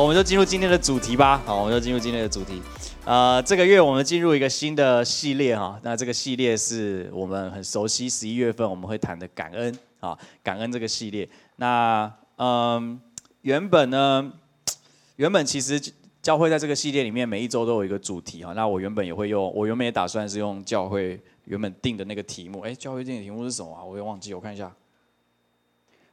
[0.00, 1.42] 我们就进入今天的主题吧。
[1.44, 2.62] 好，我们就进入今天的主题。
[3.04, 5.78] 呃，这个月我们进入一个新的系列哈。
[5.82, 11.28] 那这个系列是我们很熟悉，十一月份我们会谈的感恩啊，感恩这个系列。
[11.56, 12.98] 那嗯，
[13.42, 14.32] 原本呢，
[15.16, 15.78] 原本其实
[16.22, 18.54] 教会在这个系列里面每一周都有一个主题哈。
[18.54, 22.60] 那我原本也会用，我原本也打算是用教会原本定的那个题目。
[22.60, 23.84] 哎，教会定的题目是什么啊？
[23.84, 24.72] 我也忘记，我看一下。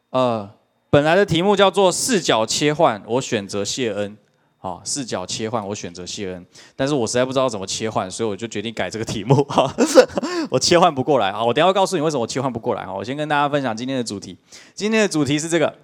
[0.09, 0.51] 呃。
[0.89, 4.17] 本来的题目叫做视角切换，我选择谢恩。
[4.59, 6.45] 好，视角切换，我选择谢恩。
[6.75, 9.35] 但是我实在不知道怎么切换，所以我就决定改这个题目。
[9.43, 9.71] 哈，
[10.49, 11.31] 我切换不过来。
[11.31, 12.85] 好，我等下告诉你为什么我切换不过来。
[12.85, 14.37] 好，我先跟大家分享今天的主题。
[14.73, 15.77] 今天的主题是这个。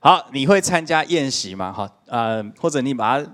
[0.00, 1.72] 好，你会参加宴席吗？
[1.72, 3.26] 哈，呃，或者你把它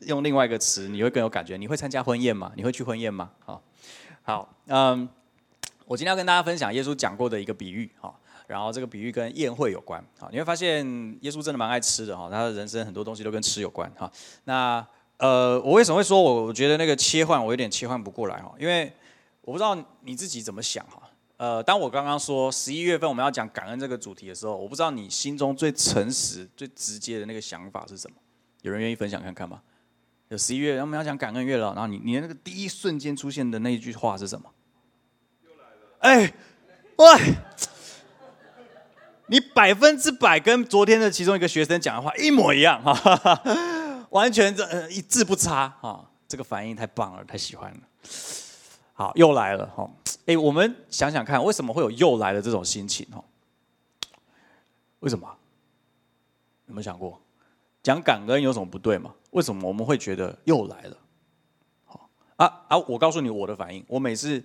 [0.00, 1.56] 用另外一个词，你会更有感觉。
[1.56, 2.52] 你会参加婚宴吗？
[2.56, 3.30] 你会去婚宴吗？
[3.44, 3.62] 好，
[4.22, 5.08] 好，嗯，
[5.86, 7.90] 我今天要跟大家分享耶稣讲过的一个比喻。
[8.00, 8.12] 哈。
[8.48, 10.84] 然后这个比喻跟宴会有关，好，你会发现
[11.20, 14.10] 耶稣真的蛮爱吃的哈，他的人生很多东西都跟吃有关哈。
[14.44, 14.84] 那
[15.18, 18.54] 呃，我为什么会说我我觉得那个切换我有点切换不过来哈？
[18.58, 18.90] 因为
[19.42, 21.02] 我不知道你自己怎么想哈。
[21.36, 28.16] 呃，当我刚刚说十一月份我们要讲感恩这个主题的时候，我不知道你心中最诚实、最直接的那个想法是什么？
[28.62, 29.60] 有人愿意分享看看吗？
[30.28, 34.50] 有十一月我们要讲感恩月了，然后你你的那个第一瞬间出现的那一句话是什么？
[35.44, 36.32] 又来了，哎，
[36.96, 37.34] 喂。
[39.30, 43.42] 你百分之百跟昨天的其中一个学生讲的话一模一样哈，
[44.10, 47.78] 完全这一字不差哈，这个反应太棒了，太喜欢了。
[48.94, 49.88] 好，又来了哈，
[50.26, 53.22] 哎，我们想想看，为什么会有又来了这种心情哈？
[55.00, 55.28] 为什么？
[56.66, 57.20] 有没有想过，
[57.82, 59.14] 讲感恩有什么不对吗？
[59.30, 60.96] 为什么我们会觉得又来了？
[61.84, 62.78] 好啊啊！
[62.78, 64.42] 我告诉你我的反应，我每次。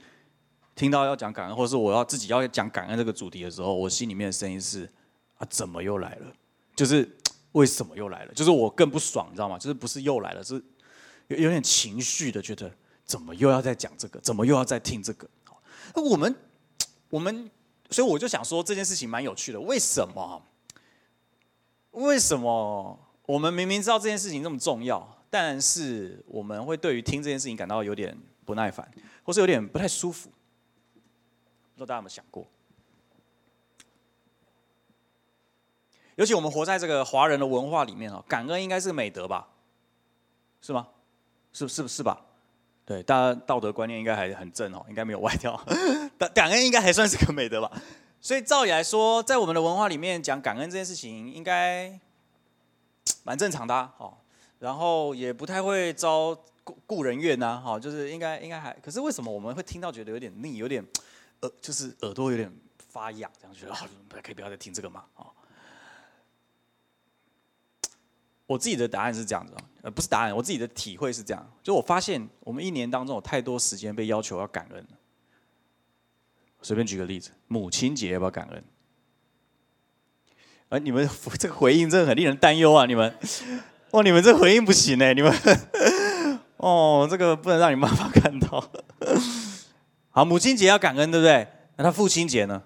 [0.75, 4.89] 听到要讲感恩，或是我要自己要讲感恩这个主题的时候，我心里面的声音是：
[5.37, 6.33] 啊，怎么又来了？
[6.75, 7.07] 就是
[7.53, 8.33] 为什么又来了？
[8.33, 9.57] 就是我更不爽，你知道吗？
[9.57, 10.55] 就是不是又来了，是
[11.27, 12.71] 有有点情绪的，觉得
[13.05, 14.19] 怎么又要再讲这个？
[14.21, 15.29] 怎么又要再听这个？
[15.95, 16.35] 我们
[17.11, 17.51] 我们，
[17.91, 19.59] 所以我就想说这件事情蛮有趣的。
[19.59, 20.41] 为什么？
[21.91, 28.89] 为什么我们明明知道这件事情那么重要，但是我们会对于听这件事情感到有点不耐烦，
[29.21, 30.31] 或是有点不太舒服？
[31.75, 32.47] 不知道大家有没有想过？
[36.15, 39.47] 尤其我们活在这个华人的文化里面哦，感恩应该是美德吧？
[40.61, 40.87] 是吗？
[41.51, 42.21] 是是是吧？
[42.85, 45.55] 对，大家道德观念应该还很正哦，应该没有歪掉。
[46.19, 47.71] 感感恩应该还算是个美德吧？
[48.21, 51.99] 所以照理来说，在我们的文化里面讲感恩这件事情，应该
[53.23, 54.13] 蛮正常的哦。
[54.59, 58.71] 然后也不太会招故故人怨呐，哈，就是应该应该还。
[58.83, 60.85] 可是为什么我们会听到觉得有点腻，有点？
[61.43, 62.51] 耳就是耳朵有点
[62.89, 63.87] 发痒，这样觉得啊，
[64.21, 65.05] 可以不要再听这个嘛？
[65.15, 65.27] 啊，
[68.45, 74.87] 我自己的答案是这样子，呃，不是答案，我自己的体会是这样，就我发现我们一年当中有太多时间被要求要感恩。
[76.61, 78.63] 随便举个例子，母亲节要不要感恩？
[80.69, 82.85] 而你们这个回应真的很令人担忧啊！
[82.85, 83.13] 你们，
[83.91, 85.31] 哇，你们这回应不行哎，你们，
[86.57, 88.71] 哦，这个不能让你妈妈看到。
[90.15, 91.47] 好，母亲节要感恩，对不对？
[91.75, 92.61] 那他父亲节呢？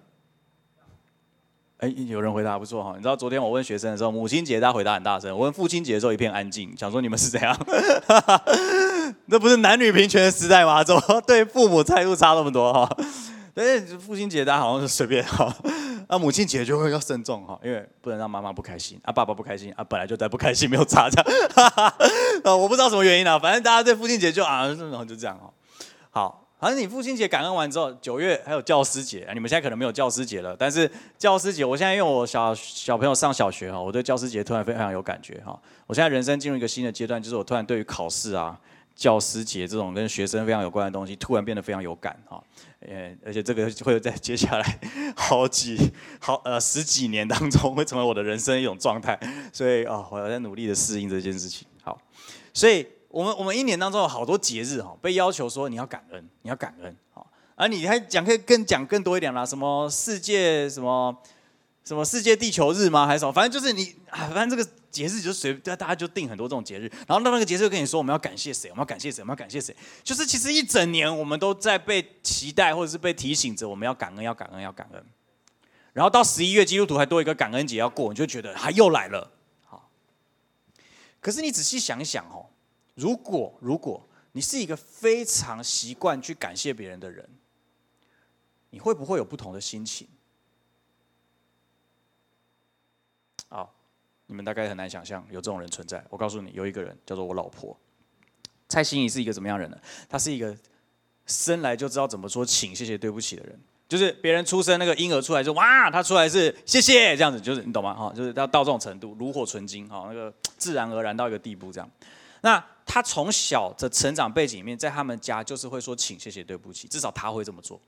[1.77, 2.91] 哎，有人回答不错哈。
[2.97, 7.57] 你知道昨天我问学生的时候，母亲节大家回答很大声，我问父亲节的时候一片安静，想说你们是怎样？
[9.27, 10.83] 那不是男女平权的时代吗？
[10.83, 12.97] 怎么对父母态度差那么多哈？
[13.55, 15.55] 哎，父亲节大家好像是随便哈，
[16.09, 21.25] 那母亲节就会要慎重哈，因为不能让妈妈不开心啊，爸爸不开心啊，本来就在不开心，没有差这样。
[22.43, 25.49] 啊，我不知道什么原因啊，反正大家对父亲节就啊，然后就这样哈。
[26.09, 26.46] 好。
[26.59, 29.29] 好像你父亲节感恩完之后，九月还有教师节！
[29.35, 35.59] 你们现在可能没有教师节了，但是教师节，我现在因为我小小朋友上小学哈，我对教师节突然非常有感觉哈。
[35.85, 38.59] 我现在人生进入一个新的阶段，就是我突然对于考试啊、
[38.95, 42.44] 教师节这种跟学生非常有关的东西，突然变得非常有感哈。
[42.79, 44.79] 呃，而且这个会在接下来
[45.16, 45.78] 好几
[46.19, 49.19] 好呃十几年当中会成为我的人生一种状态，
[49.53, 51.68] 所以啊，我在努力的适应这件事情。
[51.83, 52.01] 好，
[52.51, 52.88] 所以。
[53.17, 57.25] 我们我们一年当中有好多节日哈，被要求说你要感恩，你要感恩，好，
[57.55, 61.17] 而你还讲可以更讲更多一点啦，什么世界什么
[61.83, 63.07] 什么世界地球日吗？
[63.07, 63.33] 还是什么？
[63.33, 75.03] 反正就是你，反正这个节日就随大家就定很多这种节日，然后到那个节日跟你说我们要感谢谁，我们要感谢谁，我们要感谢谁，就是其实一整年我们都在被期待或者是被提醒着我们要感恩，要感恩，要感恩。
[75.93, 79.31] 然后到十一月基督徒还多一个感恩节要过，你就觉得他又来了，
[79.65, 79.89] 好。
[81.19, 82.45] 可是你仔细想想哦。
[82.97, 87.29] 如果如果你是一个非常习惯去感谢别人的人，
[88.71, 90.07] 你会不会有不同的心情？
[93.49, 93.71] 好，
[94.25, 96.03] 你们大概很难想象有这种人存在。
[96.09, 97.77] 我告诉你，有一个人叫做我老婆。
[98.67, 99.77] 蔡心怡是一个怎么样人呢？
[100.09, 100.57] 她是一个
[101.27, 103.59] 生来就知道怎么说请、谢谢、对不起的人。
[103.88, 107.93] 就是别人出生那个婴儿出来就哇，他出来是谢谢这样子，就是你懂吗？
[107.93, 111.89] 哈，就是要到这种程度，炉火纯青哈，那个自然而然到一个地步这样。
[112.41, 117.80] 那他从小的成长背景里面，在他们家就是会说请、谢谢、对不起，至少他会这么做。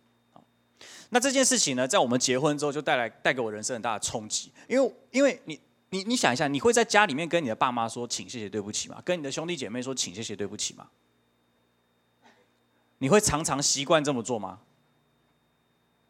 [1.10, 5.60] 那这件事情呢，在我们结婚之后就带来带给我人生很大的冲击，因为因为你
[5.90, 9.02] 你你想一下，你会在家里面跟你的爸妈说请、谢谢、对不起吗？
[9.04, 10.88] 跟你的兄弟姐妹说请、谢谢、对不起吗？
[13.00, 14.60] 你会常常习惯这么做吗？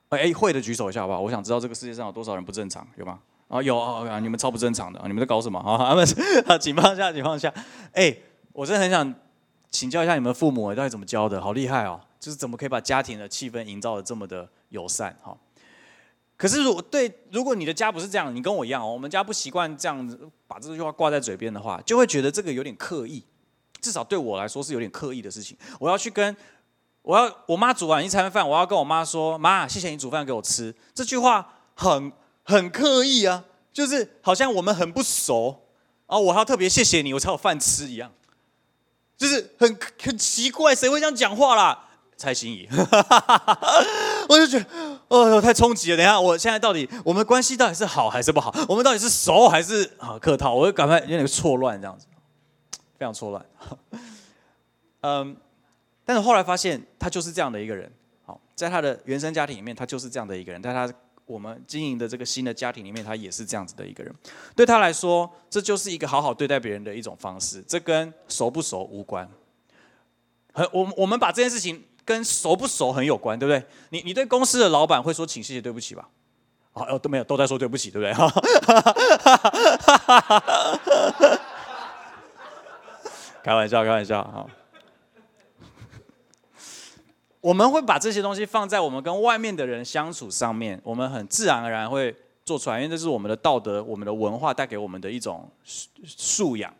[0.10, 1.22] 哎，会的举手一下好不好？
[1.22, 3.20] 我想知道这个世界上有多少人不正常，有吗？
[3.48, 5.96] 啊，有啊，你们超不正常的，你们在搞什么啊？
[6.48, 7.54] 啊，请放下，请放下。
[7.94, 8.16] 哎，
[8.54, 9.13] 我真的很想
[9.69, 11.42] 请教一下你们父母，到底怎么教的？
[11.42, 12.00] 好厉害哦！
[12.19, 15.16] 就是怎么可以把家庭的气氛营造的这么的友善？
[15.22, 15.38] 哈。
[16.36, 23.24] 可是如果对，如果你的家不是这样，你跟我一样哦，我们家不习惯这样子把这句话挂在嘴边的话，就会觉得这个有点刻意。
[23.81, 25.57] 至少对我来说是有点刻意的事情。
[25.80, 26.36] 我要去跟。
[27.02, 32.12] 我要我妈煮完一餐饭，我要跟我妈说：“妈，谢谢你煮饭给我吃。”这句话很
[32.44, 35.63] 很刻意啊，就是好像我们很不熟
[36.07, 38.12] 啊，我还要特别谢谢你，我才有饭吃一样，
[39.19, 41.86] 就是很很奇怪，谁会这样讲话啦？
[42.18, 42.68] 蔡心怡，
[44.27, 44.66] 我就觉得，
[45.07, 45.98] 哦呦，太冲击了！
[45.98, 48.54] 等一下，我现在到底我们关系到底是好还是不好？
[48.68, 50.54] 我们到底是熟还是啊客套？
[50.56, 52.07] 我就赶快有点错乱，这样子，
[52.98, 53.45] 非常错乱。
[55.01, 55.38] 嗯。
[56.06, 57.92] 但是后来发现，他就是这样的一个人。
[58.25, 60.60] 好，在他的原生家庭里面，他就是这样的一个人。
[60.60, 60.92] 但他
[61.30, 64.12] 我们经营的这个新的家庭里面，他也是这样子的一个人。
[64.56, 67.64] 对他来说，这就是一个好好对待别人的一种方式。
[67.68, 69.30] 这跟熟不熟无关。
[70.54, 73.64] 很，我我们把这件事情跟熟不熟很有关，对不对？
[73.90, 76.10] 你你对公司的老板会说请谢谢对不起吧？
[76.74, 78.14] 啊，哦都没有，都在说对不起，对不对？
[83.44, 84.50] 开玩笑，开玩笑，
[87.42, 92.14] 我们会把这些东西放在我们跟外面的人相处上面，我们很自然而然会
[92.44, 96.74] 做出来，因为这是我们的道德、我们的文化带给我们的一种素养。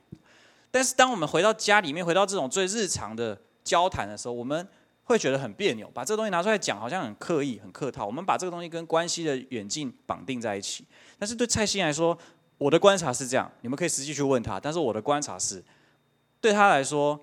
[0.70, 4.68] 但是，当我们回到家里面，回到这种最日常的交谈的时候，我们
[5.06, 8.06] 会觉得很别扭，把这个东西拿出来讲，好像很刻意、很客套。
[8.06, 10.86] 我们把这个东西跟关系的远近绑定在一起。
[11.18, 12.18] 但是对蔡欣来说，
[12.58, 14.60] 我的观察是这样，你们可以实际去问他。
[14.60, 15.64] 但是我的观察是，
[16.42, 17.18] 对他来说。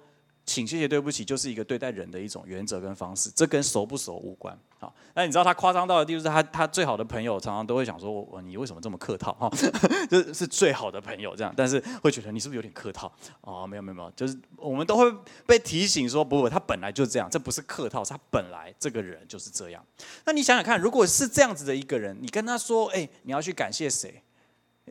[0.46, 4.56] 请谢谢对不起，就是一个对待人的一种原则跟方式，这跟熟不熟无关。
[4.78, 9.32] 好，那你知道他夸张到的地步是他他最好的朋友常常都会想说，我你为什么这么客套？
[9.32, 9.50] 哈，
[10.08, 13.12] 这是最好的朋友这样，但是会觉得你是不是有点客套？
[13.40, 15.12] 哦，没有没有没有，就是我们都会
[15.46, 19.84] 被提醒说，不，他本来就是这样，这不是客套，是他本来这个人就是这样。
[20.24, 24.22] 那你想想看，如果是这样子的一个人，你跟他说，哎，你要去感谢谁？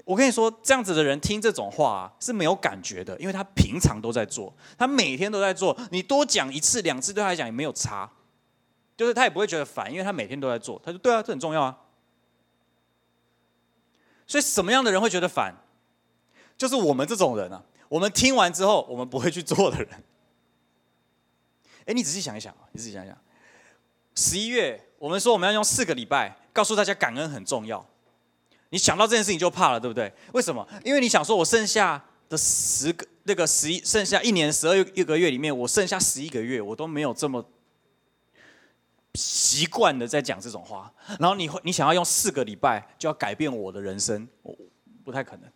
[0.04, 5.76] 我跟你说，这样子的人听这种话是没有感觉的，因为他平常都在做，他每天都在做。
[5.90, 8.12] 你多讲一次、两次，对他来讲也没有差，
[8.98, 10.80] 就是他也不会觉得烦，因为他每天都在做。
[10.84, 11.80] 他说：“对啊，这很重要啊。”
[14.28, 15.56] 所以什么样的人会觉得烦？
[16.58, 17.64] 就是我们这种人啊。
[17.88, 20.04] 我们听完之后，我们不会去做的人。
[21.86, 23.18] 哎，你仔细想一想，你仔细想一想，
[24.16, 27.88] 十一月我们说我们要用四个礼拜告诉大家感恩很重要。
[28.70, 30.12] 你想到这件事情就怕了，对不对？
[30.34, 30.68] 为什么？
[30.84, 37.44] 因为你想说，我剩下的十个那个十一，剩下一年十二一个月里面，我剩下十一个月，我都没有这么
[39.13, 40.92] 习惯的在讲这种话。
[41.20, 44.54] 然后你会，你想要用四个礼拜就要改变我的人生，我
[45.04, 45.50] 不太可能。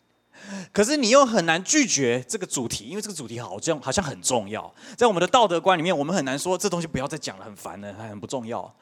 [0.72, 8.74] 可是你又很难拒绝这个主题，因为这个主题好像好像很重要，在我们的道德观里面，我们很难说这东西不要再讲了，很烦的，很不重要。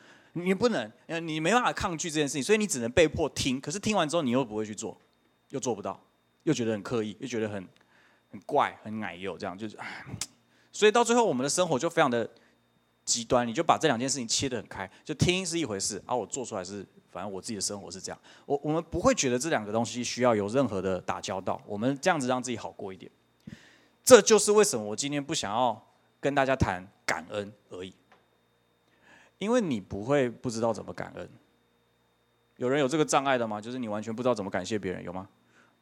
[0.43, 0.91] 你不能，
[1.23, 3.59] 你没办法抗拒这件事情，所以你只能被迫听。
[3.59, 4.97] 可是听完之后，你又不会去做，
[5.49, 5.99] 又做不到，
[6.43, 7.67] 又觉得很刻意，又觉得很
[8.31, 9.77] 很怪、很矮幼，这样就是，
[10.71, 12.29] 所以到最后，我们的生活就非常的
[13.03, 13.47] 极端。
[13.47, 18.19] 你就把这两件事情切得很开，就听是一回事，而我做出来是，反正我自己的生活是这样。
[18.45, 23.11] 我我们不会觉得这两个东西需要有任何的打交道，我们这样子让自己好过一点。
[24.03, 25.81] 这就是为什么我今天不想要
[26.19, 27.93] 跟大家谈感恩而已。
[29.39, 31.29] 因为你不会不知道怎么感恩，
[32.55, 33.61] 有人有这个障碍的吗？
[33.61, 35.29] 就是你完全不知道怎么感谢别人，有吗？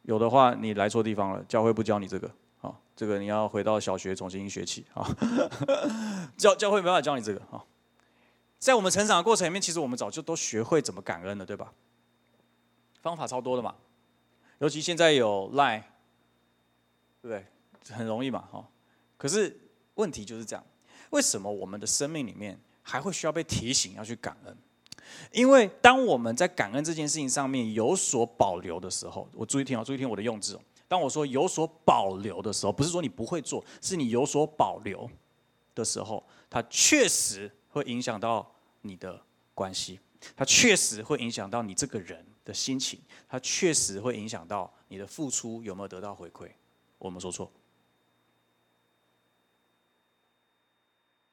[0.04, 5.08] 有的话，你来错地方了，教会不教你这个，好，这个你要回到小学重新学起啊。
[6.38, 7.64] 教教会没办法教你这个啊。
[8.60, 11.74] 在我们成长的过程里面，其实我们早就都学会怎么感恩了，对吧？
[13.02, 13.76] 方法超多的嘛，
[14.60, 15.84] 尤其现在有 Line，
[17.22, 17.46] 对不对？
[17.96, 18.68] 很容易嘛，哈。
[19.18, 19.56] 可是
[19.96, 20.66] 问题就是这样，
[21.12, 22.60] 为什么我们的生命里面？
[22.88, 24.56] 还会需要被提醒要去感恩，
[25.32, 30.62] 因为当我们在感恩这件事情上面有所保留的时候，我注意听哦，注意听我的用字哦。
[30.88, 35.10] 当当我说有所保留的时候，不是说你不会做，是你有所保留
[35.74, 38.50] 的时候，它确实会影响到
[38.84, 39.22] 你的
[39.54, 40.00] 关系，
[40.38, 46.50] 它确实会影响到你这个人的心情，它确实会影响到你的付出有没有得到回馈。
[46.98, 47.52] 我们说错。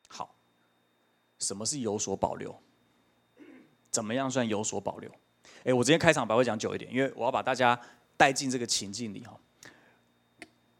[0.08, 0.34] 好，
[1.42, 2.54] 什么是有所保留？
[3.90, 5.10] 怎么样算有所保留？
[5.64, 7.78] 哎，我今天开场白会讲久一点，因为我要把大家
[8.16, 9.38] 带进这个情境里哈。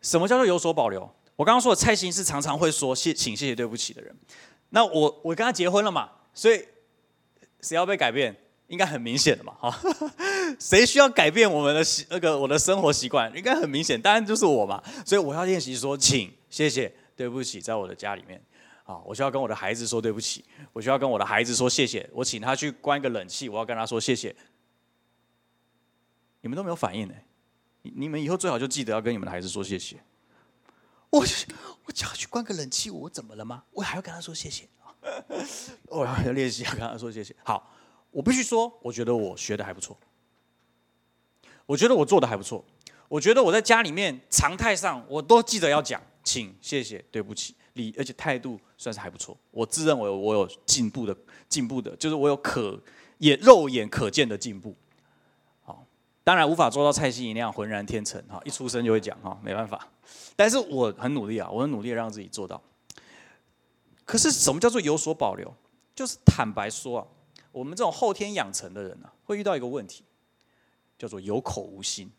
[0.00, 1.02] 什么叫做有所保留？
[1.36, 4.16] 我刚刚说的蔡心是常常会说谢，请谢谢对不起的人。
[4.70, 6.64] 那我我跟他结婚了嘛，所以
[7.60, 8.34] 谁要被改变，
[8.68, 9.78] 应该很明显的嘛哈。
[10.58, 14.82] 谁需要改变我们的习那个我的生活习惯，应该很明显，当然就是我嘛。
[15.04, 18.42] 所以我要练习说请谢谢对不起，在我的家里面。
[18.84, 22.08] 啊，我需要跟我的孩子说对不起，我需要跟我的孩子说谢谢。
[22.12, 24.34] 我请他去关一个冷气，我要跟他说谢谢。
[26.40, 27.14] 你们都没有反应呢，
[27.82, 30.02] 你你们以后最好就记得要跟你们的孩子说谢谢。
[31.10, 31.24] 我
[31.84, 33.62] 我叫他去关个冷气，我怎么了吗？
[33.70, 34.68] 我还要跟他说谢谢！
[35.86, 37.36] 我要练习要跟他说谢谢。
[37.44, 37.70] 好，
[38.10, 39.98] 我必须说，我觉得我学的还不错，
[41.66, 42.64] 我觉得我做的还不错，
[43.08, 49.36] 我觉得我在家里面常态上我都记得要讲，请谢谢对不起，理而且态度算是还不错。
[49.50, 51.16] 我自认为我有进步的
[51.48, 52.80] 进步的，就是我有可
[53.18, 54.74] 也肉眼可见的进步。
[55.62, 55.84] 好
[56.24, 59.88] 当然无法做到蔡心怡那样浑然天成哈，一出生就会讲哈，没办法。
[60.36, 62.62] 但是我很努力啊，我很努力让自己做到。
[64.04, 65.52] 可是什么叫做有所保留？
[65.94, 67.06] 就是坦白说啊，
[67.52, 70.04] 我们这种后天养成的人呢，会遇到一个问题，
[70.98, 72.10] 叫做有口无心。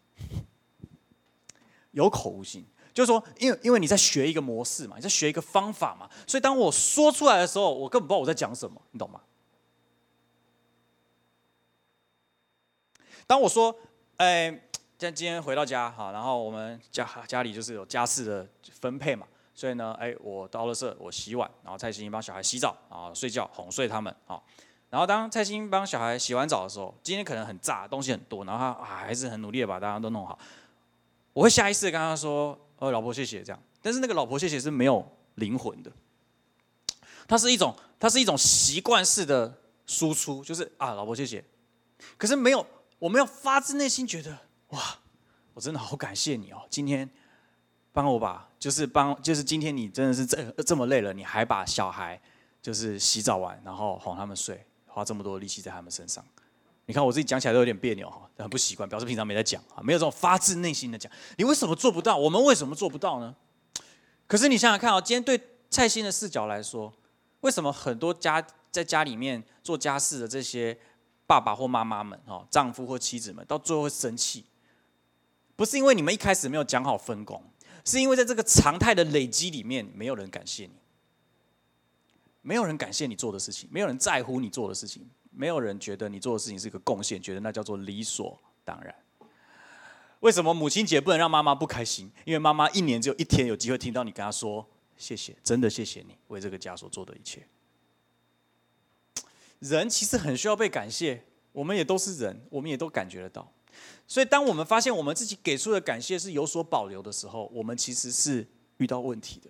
[1.91, 9.21] 有口无心，就是说，因为因为你在学一个模式嘛，你在学一个方法嘛，所以当我说出来的时候，我根本不知道我在讲什么，你懂吗？
[13.25, 13.75] 当我说。
[14.17, 14.47] 哎，
[14.99, 18.47] 像今天回到家哈，然后我们家家里就是有家事的
[18.79, 24.39] 分配嘛，所以呢，哎，我到了社，我洗碗，然后蔡欣帮小孩洗澡，啊，睡觉，哄睡他们，啊，
[24.91, 30.37] 然后当蔡欣帮小孩洗完澡的时候，今天可能很炸，东西很多，然后他还是很努力的把大家都弄好，
[31.33, 35.91] 我会下意识跟他说，呃，老婆谢谢这样，但是那个老婆谢谢是没有灵魂的，
[37.27, 41.43] 它是一种，它是一种习惯式的输出，就是啊，老婆谢谢，
[42.17, 42.65] 可是没有。
[42.99, 44.37] 我们要发自内心觉得，
[44.69, 44.99] 哇，
[45.53, 46.61] 我真的好感谢你哦！
[46.69, 47.09] 今天
[47.91, 52.21] 帮我把，就是帮，就是今天你真的是这这么累了，你还把小孩
[52.61, 56.23] 就是洗澡完，然后哄他们睡，花这么多力气在他们身上。
[56.85, 61.11] 你看我自己讲起来都有点别扭哈，很不习惯，表示平常没在讲啊，没有这种发自内心的讲。
[61.37, 62.17] 你为什么做不到？
[62.17, 63.35] 我们为什么做不到呢？
[64.27, 66.93] 可是你想想看啊，今天对蔡心的视角来说，
[67.41, 70.77] 为什么很多家在家里面做家事的这些？
[71.25, 74.43] 爸爸或妈妈们，哈，丈夫或妻子们，到最后会生气，
[75.55, 77.41] 不是因为你们一开始没有讲好分工，
[77.85, 80.73] 是因为在这个常态的累积里面，没有人感谢你，
[82.41, 88.93] 没有人感谢你做的事情，没有人在乎你做的事情，没有人觉得你做的事情是一个贡献，觉得那叫做理所当然。
[90.19, 92.09] 为什么母亲节不能让妈妈不开心？
[92.23, 97.45] 因为妈妈一年只有一天有机会听到你跟她说谢谢，真的谢谢你为这个家所做的一切。
[99.59, 103.51] 人其实很需要被感谢，我们也都是人，我们也都感觉得到。
[104.07, 108.47] 所以，当我们发现我们自己给出的感谢是有所保留的时候，我们其实是
[108.77, 109.49] 遇到问题的。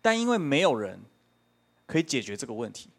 [0.00, 1.00] 但因为没有人
[1.86, 2.90] 可以解决这个问题，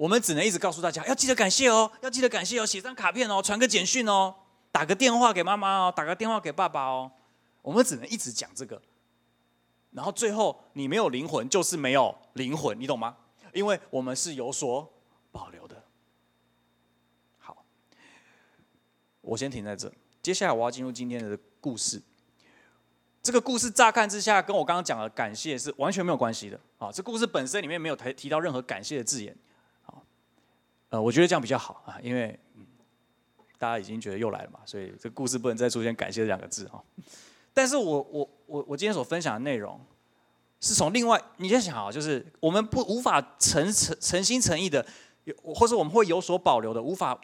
[0.00, 4.34] 我们只能一直告诉大家要记得感谢哦，要记得感谢哦，写张卡片哦，传个简讯哦，
[4.72, 7.12] 打个电话给妈妈哦，打个电话给爸爸哦。
[7.60, 8.80] 我们只能一直讲这个，
[9.90, 13.14] 然后最后你没有灵魂，就是没有灵魂，你懂吗？
[13.52, 14.90] 因为我们是有所
[15.30, 15.84] 保留的。
[17.36, 17.62] 好，
[19.20, 19.92] 我先停在这。
[20.22, 22.00] 接下来我要进入今天的故事。
[23.22, 26.58] 这个故事乍看之下跟我刚刚讲的感谢是完全没有关系的。
[26.78, 29.36] 啊，这故事本身里面没有提提到任何感谢的字眼。
[30.90, 32.38] 呃，我觉得这样比较好啊，因为
[33.58, 36.84] 大家已经觉得又来了嘛，所以这个故事不能再出现感谢这两个字哈。
[37.54, 39.80] 但是我我我我今天所分享的内容。
[40.62, 44.84] 是从另外，你先想啊，就是我们不无法诚诚诚心诚意的，
[45.42, 47.18] 或者我们会有所保留的，无法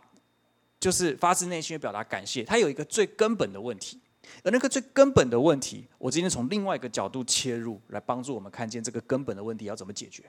[0.80, 2.42] 就是发自内心的表达感谢。
[2.42, 4.00] 它有一个最根本的问题，
[4.42, 10.24] 而那个最根本的问题，我今天从另外一个角度切入，来帮助我们看见这个根本的问题要怎么解决。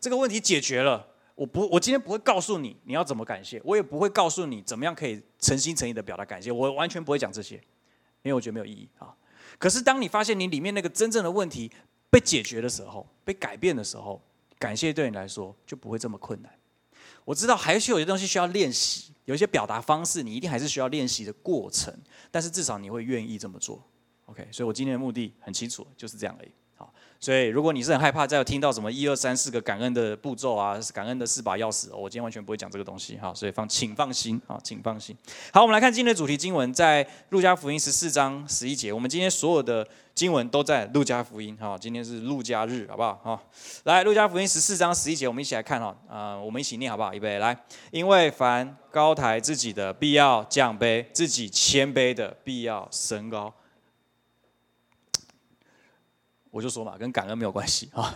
[0.00, 1.06] 这个问题解决了，
[1.38, 9.14] 我不，我今天不会告诉你你要怎么感谢，我也不会告诉你怎么样可以诚心诚意的表达感谢，我完全不会讲这些，因为我觉得没有意义啊。
[9.56, 11.70] 可是当你发现你里面那个真正的问题，
[12.10, 14.20] 被解决的时候，被改变的时候，
[14.58, 16.52] 感谢对你来说就不会这么困难。
[17.24, 21.94] 我知道还是有些东西需要练习，有一些表达方式你一定还是需要练习的过程，
[22.32, 23.80] 但是至少你会愿意这么做。
[24.26, 26.50] OK，所以我今天的目的很清楚，就是这样而已。
[27.20, 33.34] 所以，如果你是很害怕再有听到什么一二三四个感恩的步骤啊，感恩的四把钥匙，我今天完全不会讲这个东西哈。
[33.34, 35.16] 所以放，请放心啊，请放心。
[35.52, 38.92] 好，我们来看今天的主题经文，在路加福音十四章十一节。
[38.92, 39.84] 我们今天所有的
[40.14, 41.76] 经文都在路加福音哈。
[41.76, 43.14] 今天是路加日，好不好？
[43.24, 43.42] 哈，
[43.82, 45.96] 来，路加福音十四章十一节，我们一起来看哈。
[46.08, 47.12] 啊，我们一起念好不好？
[47.12, 47.58] 预备，来，
[47.90, 53.52] 因为凡高抬自己的，必要降卑；自己谦卑的，必要升高。
[56.50, 58.14] 我就说嘛，跟感恩没有关系啊。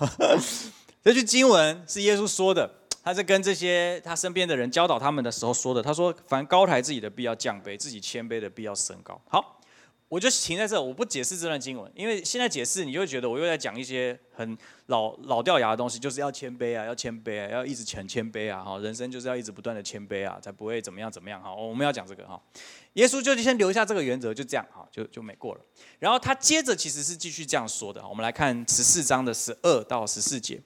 [1.05, 2.71] 这句经文是耶稣说的，
[3.03, 5.83] 他在跟这些他身边的人教导他们的时候说的。
[5.83, 9.59] 他说：“凡高抬自己的，必要降卑；自己谦卑的，必要升高。”好。
[10.13, 21.55] 我就停在这，我不解释这段经文，因为现在解释，你就会觉得我又在讲一些很老老掉牙的东西，就是要谦卑啊，要谦卑啊，要一直很谦卑啊，哈，人生就是要一直不断的谦卑啊，才不会怎么样怎么样哈。
[21.55, 22.39] 我们要讲这个哈，
[22.93, 25.61] 耶稣就先留下这个原则，就这样哈，就就没过了。
[25.99, 30.61] 然后他接着其实是继续这样说的，我们来看十四章的十二到十四节，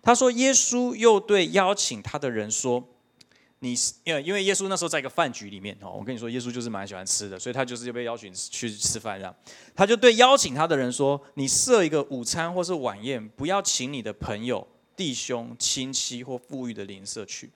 [0.00, 2.88] 他说耶稣又对邀请他的人说。
[3.64, 9.32] 你因为因为耶稣那时候在一个饭局里面哦，我跟你说，耶稣就是蛮喜欢吃的，所以他就是被邀请去吃饭这样。
[9.72, 14.66] 他就对邀请他的人说：“你设一个午餐或是晚宴，不要请你的朋友、
[14.96, 17.52] 弟兄、亲戚或富裕的邻舍去，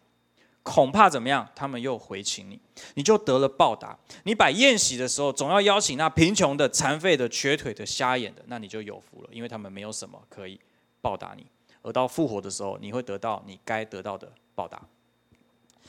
[0.63, 1.49] 恐怕怎么样？
[1.57, 2.61] 他们又回请你，
[2.95, 3.99] 你就得了报答。
[4.23, 10.61] 你摆宴席的时候，总要邀请那贫穷的、残废的、瘸腿的、瞎眼的，那你就有福了，因为他们没有什么可以
[11.01, 11.45] 报答你。
[11.83, 14.81] 而到复活的时候，你会得到你该得到的报答。”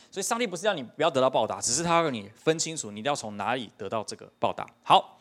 [0.10, 4.66] 所以，上帝不是要你不要得到报答，只是他让你分清楚，你要从哪里得到这个报答。
[4.84, 5.20] 好，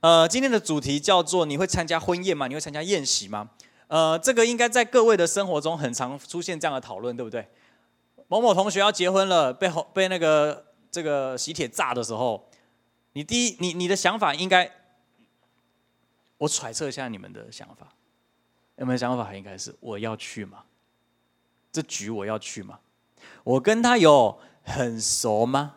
[0.00, 2.46] 呃，今天的主题叫做：你会参加婚宴吗？
[2.46, 3.50] 你会参加宴席吗？
[3.88, 7.46] 呃，这个应该在各位的生活中很常出现这样的讨论，对不对？
[8.28, 12.48] 某某同学要结婚了，被被那个这个喜帖炸的时候，
[13.12, 14.70] 你第一，你你的想法应该，
[16.38, 17.88] 我揣测一下你们的想法，
[18.76, 19.34] 有没有想法？
[19.34, 20.64] 应该是我要去吗？
[21.70, 22.78] 这局我要去吗？
[23.44, 25.76] 我跟他有很熟吗？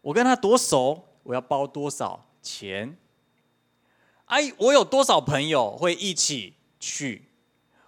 [0.00, 1.06] 我跟他多熟？
[1.22, 2.96] 我要包多少钱？
[4.24, 7.28] 哎，我有多少朋友会一起去？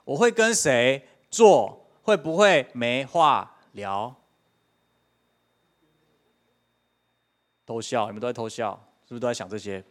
[0.04, 1.88] 我会跟谁做？
[2.02, 4.14] 会不会没话聊？
[7.64, 9.82] 偷笑，你们都在偷笑，是不是都在想这些？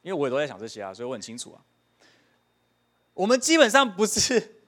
[0.00, 1.60] 因为我也都在想这些啊，所以我很清楚啊。
[3.12, 4.63] 我们基本上不是。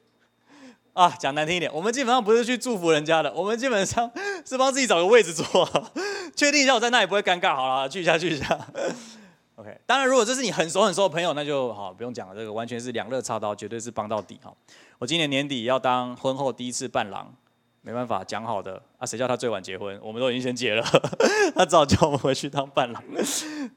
[0.97, 4.11] 啊，讲难听一点，我们基本上不是去祝福人家的，我们基本上
[4.47, 5.45] 是帮自己找个位置坐，
[6.35, 7.55] 确定一下我在那里不会尴尬。
[7.55, 8.59] 好了，去一下，去一下。
[9.57, 14.51] OK，当然，如果这是你很熟很熟的朋友，那就好，不用讲了，这个完全是两肋插刀，绝对是帮到底哈。
[14.99, 17.31] 我今年年底要当婚后第一次伴郎，
[17.83, 20.83] 没办法，讲好的啊，谁叫他最晚结婚，我们都已经先结了，
[21.55, 23.03] 他只好叫我们回去当伴郎，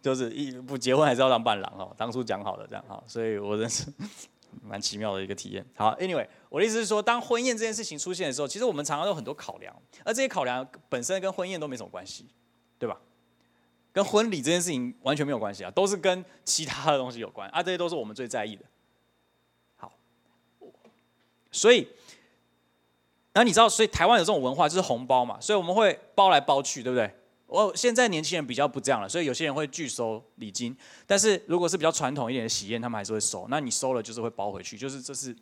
[0.01, 3.83] 就是一不结婚还是要当伴郎哦，当初讲好的这样哈，所以我认识。
[4.61, 5.65] 蛮奇妙的一个体验。
[5.75, 12.27] 好，Anyway，我的意思是说，当婚宴这件事情出现的时候，其实我们常常有很多考量，而这些考量本身跟婚宴都没什么关系，
[12.77, 12.99] 对吧？
[13.91, 18.63] 跟婚礼这件事情完全没有关系啊，都是跟其他的东西有关啊，这些都是我们最在意的。
[19.75, 19.91] 好，
[21.51, 21.87] 所以，
[23.33, 27.13] 那你知道，所以台湾有这种文化就是红包嘛，所以我们会包来包去，对不对？
[27.49, 30.75] 我现在年轻人比较不这样了，所以有些人会拒收礼金。
[31.07, 33.47] 但是如果是比较传统一点的喜宴，他们还是会收。
[33.49, 35.35] 那你收了就是会包回去，就是这是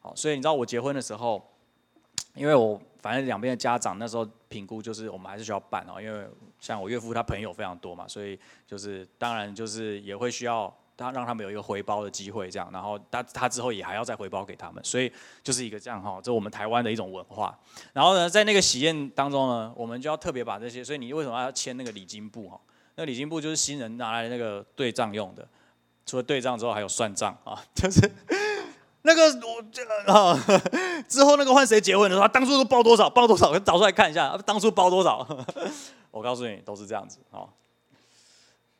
[0.00, 0.14] 好。
[0.14, 1.42] 所以你知道我结婚的时候，
[2.34, 6.26] 因为我反正两边的家长那时候评估就是我们还是需要办哦，因为
[6.60, 10.72] 像我岳父他朋友非常多嘛，所以就是当然就是也会需要。
[10.96, 17.58] 他让他们有一个回包的机会，这样，然后他他之后也还要再回包给他们，所以就是一个这样哈，这我们台湾的一种文化。
[17.92, 22.60] 然后呢，在那个喜宴当中呢，我们就要特别把这些，所以你为什么要签那个礼金簿哈？
[22.94, 25.48] 那礼金簿就是新人拿来那个对账用的，
[26.04, 28.10] 除了对账之后还有算账啊， 就是
[29.02, 30.38] 那个我这啊
[31.08, 35.26] 之后那个换谁结婚的时候，当初都包多少，包多少，找出来看一下，当初包多少，
[36.12, 37.48] 我告诉你都是这样子啊。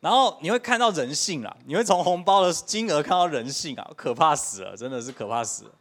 [0.03, 5.71] 然后你会看到人性啦，你会从红包的金额看到人性啊，可怕死了，真的是可怕死了。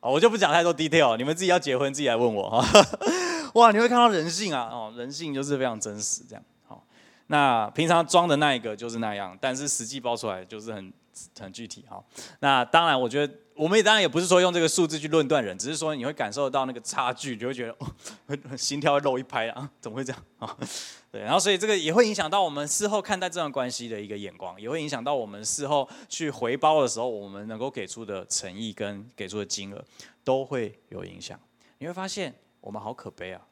[0.00, 2.66] 我就不讲太多 detail，你们自己要结婚自己来问我哈。
[3.52, 6.42] 哇，你会看到人性啊，哦，人性就是非常真实这样。
[6.66, 6.82] 好，
[7.26, 10.90] 那平常装的那一个就是那样，但是实际包出来就是很
[11.38, 12.02] 很具体哈。
[12.40, 20.56] 那当然，我觉得我们也当然也不是说用这个数字去论断人，只是说你会感受到那个差距，你会觉得哦， 心跳漏一拍啊，怎么会这样啊？
[21.12, 29.84] 对，然后所以这个也会影响到我们事后看待这段关系的一个眼光，也会影响到我们事后去回包的时候，我们能够给出的诚意跟给出的金额。
[30.24, 31.38] 都会有影响。
[31.76, 33.46] 你会发现，我们好可悲啊！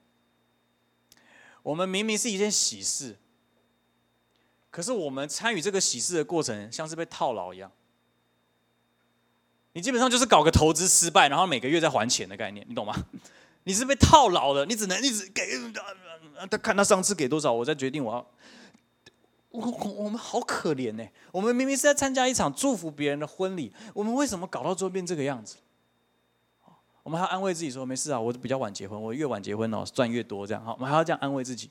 [1.62, 3.14] 我们明明是一件喜事，
[4.72, 7.70] 可是我们参与这个喜事的过程，像是被套牢一样。
[9.74, 12.94] 你基本上就是搞个投资失败，然后每个月在还钱的概念，你懂吗？
[13.64, 15.42] 你是被套牢了，你只能一直给，
[16.50, 18.26] 他看他上次给多少，我再决定我要。
[19.50, 25.56] 我我们好可怜呢，我们明明是在参加一场祝福别人的婚礼，我们为什么搞到最后变这个样子？
[27.02, 31.70] 我们还要安慰自己说没事啊，我比较晚结婚，我越晚结婚哦赚越多这样哈，我们还要这样安慰自己。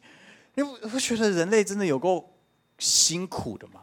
[0.53, 2.31] 因为我觉得人类真的有够
[2.81, 3.81] 辛苦的嘛。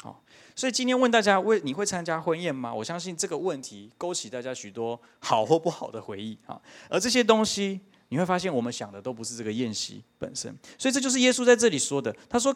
[0.00, 0.22] 好
[0.56, 2.72] 所以今天问大家，为你会参加婚宴吗？
[2.72, 6.60] 我相信这个问题勾起大家许多好或不好的回忆啊。
[6.88, 10.56] 而这些东西，你会发现我们想的都不是这个宴席本身。
[10.78, 12.14] 所以这就是耶稣在这里说的。
[12.28, 12.54] 他说：“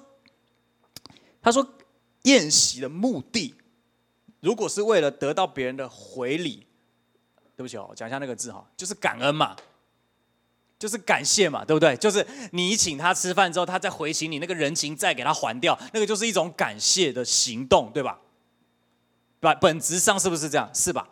[1.42, 1.74] 他说
[2.22, 3.54] 宴席的目的，
[4.40, 6.66] 如果是为了得到别人的回礼，
[7.57, 9.54] 对不起哦，讲一下那个字哈，就是感恩嘛。”
[10.79, 11.97] 就是感谢嘛，对不对？
[11.97, 18.21] 就是你请他吃饭之后，他再回请你那个人情再给他还掉，那个就是一种感谢的行动，对吧？
[19.41, 20.71] 本本质上是不是这样？
[20.73, 21.09] 是吧？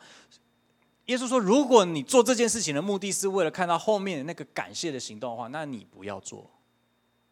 [1.06, 6.50] 耶稣说，如果你做这件事情的目的是为了看到后面的那个感谢的行动的话，那你不要做，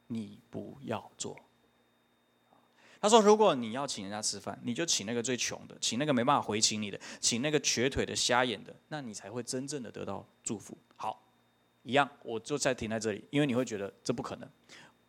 [0.08, 1.36] 你不要做。
[3.00, 10.76] 他说，如果你要请人家吃饭，你就请那个最穷的，请那个没办法回请你的，请那个瘸腿的、瞎眼的，那你才会真正的得到祝福。
[10.96, 11.23] 好。
[11.84, 14.48] 一样，我就再停在这里，因为你会觉得这不可能，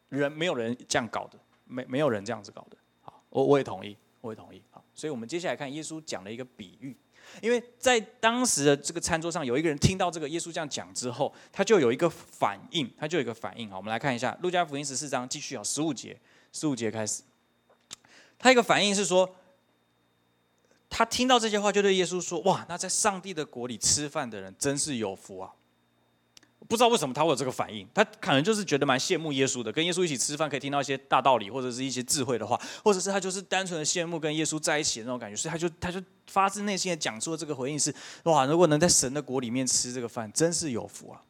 [0.10, 2.78] 人没有人这样搞的，没没有人这样子搞的。
[3.02, 4.62] 好，我我也同意，我也同意。
[4.72, 6.96] 好，所以我们接下来看耶稣讲了一个比喻，
[7.42, 13.70] 因为在当时的这个餐桌上，有一个人听到这个耶稣这样讲之后，他就有一个反应，他就有一个反应。
[13.70, 16.20] 好，我们来看一下路加福音十四章，继续啊，十五节，
[16.52, 17.24] 十五节开始，
[18.38, 19.34] 他一个反应是说，
[20.90, 25.54] 他听到这些话，就对耶稣说：哇，那在上帝的国里吃饭的人真是有福啊！
[26.68, 41.22] 不知道为什么他会有这个反应，他可能就是觉得蛮羡慕耶稣的，跟耶稣一起吃饭可以听到一些大道理或者是一些智慧的话，或者是他就是单纯的羡慕跟耶稣在一起的那种感觉，所以他就他就发自内心的讲出了这个回应是：哇，如果能在神的国里面吃这个饭，真是有福啊！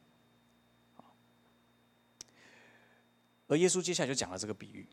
[3.48, 4.86] 而耶稣接下来就讲了这个比喻，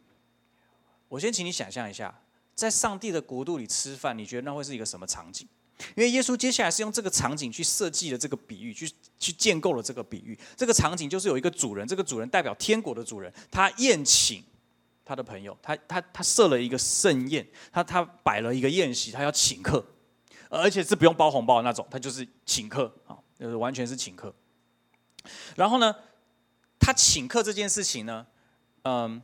[1.07, 2.21] 我先请你想象一下，
[2.53, 5.47] 在上帝的国度里吃饭，你觉得那会是一个什么场景？
[5.95, 10.37] 因为耶稣接下来是用这个场景去设计了这个比喻，去去建构了这个比喻。
[10.55, 14.43] 这个场景就是有一个主人，这个主人代表天国的主人，他宴请
[15.05, 19.85] 他的朋友，他他他设了一个盛宴，他他摆了一个宴席，他要请客，
[20.49, 24.33] 而且是不用包红包的那种，他就是请客啊，就是完全是请客。
[25.55, 25.95] 然后呢，
[26.79, 28.25] 他请客这件事情呢，
[28.83, 29.21] 嗯。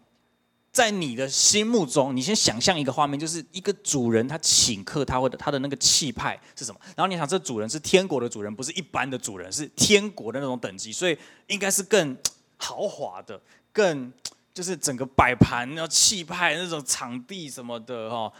[0.79, 6.79] 在你的心目中，你先想象一个画面，就是一个主人他请客，他会的他的那个气派是什么？
[6.95, 12.15] 然后你想，这主人是天国的主人，不是一般的主人，是天国的那种等级，所以应该是更
[12.55, 13.41] 豪华的，
[13.73, 14.09] 更
[14.53, 18.31] 就是整个摆盘、然后气派那种场地什么的哈，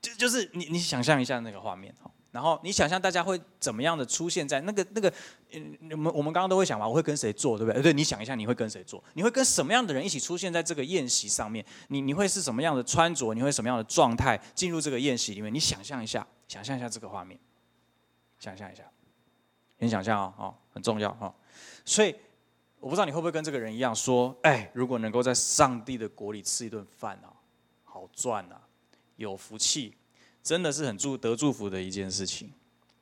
[0.00, 2.10] 就就是你你想象一下那个画面哈。
[2.38, 5.12] 然后你想象大家会怎么样的出现在那个那个，
[5.50, 7.82] 嗯，我们我们刚刚都会想嘛，我会跟谁坐，对不对？
[7.82, 9.02] 对，你想一下，你会跟谁坐？
[9.14, 11.66] 你会跟什么样的人一起出现在这个宴席上面？
[11.88, 13.34] 你你会是什么样的穿着？
[13.34, 15.52] 你会什么样的状态进入这个宴席里面？
[15.52, 17.36] 你想象一下，想象一下这个画面，
[18.38, 18.84] 想象一下，
[19.80, 21.34] 先想象啊，哦，很重要哈。
[21.84, 22.14] 所以
[22.78, 27.34] 我不知道你会不会跟这个人一样说，哎，如果能够在上帝的国里吃一顿饭啊，
[27.82, 28.62] 好赚啊，
[29.16, 29.92] 有福气。
[30.48, 32.50] 真的是很祝得祝福的一件事情。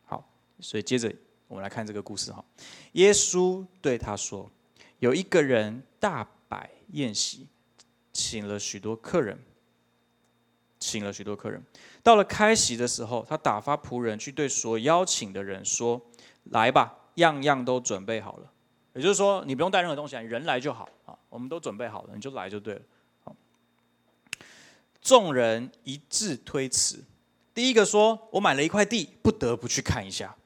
[0.05, 0.29] 好，
[0.59, 1.15] 所以接着
[1.47, 2.45] 我们来看这个故事哈。
[2.95, 4.51] 耶稣对他说
[4.99, 7.47] ：“有一个人大摆宴席，
[8.13, 9.39] 请了许多客人，
[10.81, 11.63] 请了许多客人。
[12.03, 16.03] 到了开席的时候，他打发仆人去对所邀请的人说
[16.51, 18.53] ：‘来吧，样样都准备好了。’
[18.95, 21.17] 也就是说，你不用带任何东西，人来就好啊。
[21.29, 22.83] 我们都准备好了，你就来就对了。
[23.23, 23.37] 好，
[25.01, 27.05] 众人一致推辞。”
[27.57, 30.37] 第一个说：“我买了一块地，不得不去看一下，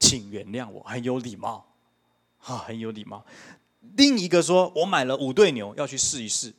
[0.00, 1.64] 请原谅我，很有礼貌，
[2.40, 3.24] 哈，很有礼貌。”
[3.96, 6.52] 另一个说：“我买了五对牛，要去试一试，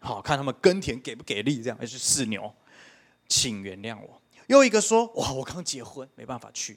[0.00, 2.52] 好看他们耕田给不给力，这样要去试牛，
[3.28, 6.76] 请原谅我。”又一个说：“哇，我刚结婚，没办法去，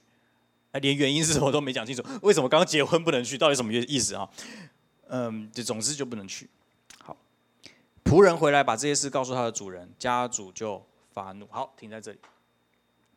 [0.73, 3.39] 连原因是什么都没讲清楚，为什么刚结婚不能去？
[3.39, 4.29] 到底什么意思啊？
[5.07, 6.47] 嗯，就总之就不能去。
[7.03, 7.17] 好，
[8.03, 10.85] 仆人回来把这些事告诉他的主人，家主就。”
[11.19, 12.19] 发怒，好，停在这里，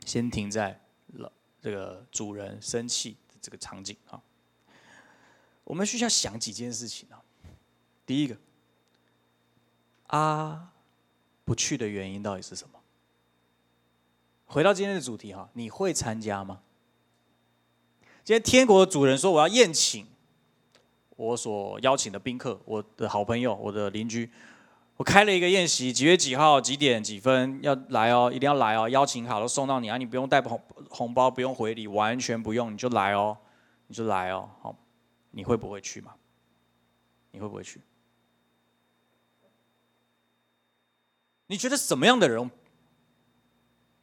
[0.04, 0.80] 先停在
[1.12, 4.20] 了这个主人生气的这个场景啊。
[5.62, 7.22] 我们需要想几件事情啊。
[8.04, 8.36] 第一个，
[10.08, 10.72] 啊，
[11.44, 12.80] 不去的原因到底是什么？
[14.46, 16.60] 回到今天的主题哈，你会参加吗？
[18.24, 20.08] 今天天国的主人说我要宴请
[21.14, 24.28] 我所邀请的宾客，我的好朋友，我的邻居。
[24.96, 33.36] 我开了一个宴席，几月几号几点几分要来哦，一定要来哦，邀请好了送到你啊，你不用带红红包，不用回礼，完全不用，你就来哦，
[33.88, 34.76] 你就来哦，好，
[35.30, 36.14] 你会不会去嘛？
[37.32, 37.80] 你会不会去？
[41.46, 42.50] 你觉得什么样的人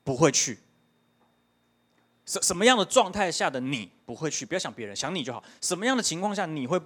[0.04, 0.60] 不会去？
[2.26, 4.46] 什什么样的状态下的你不会去？
[4.46, 5.44] 不要想别人，想你就好。
[5.62, 6.80] 什么样的情况下你会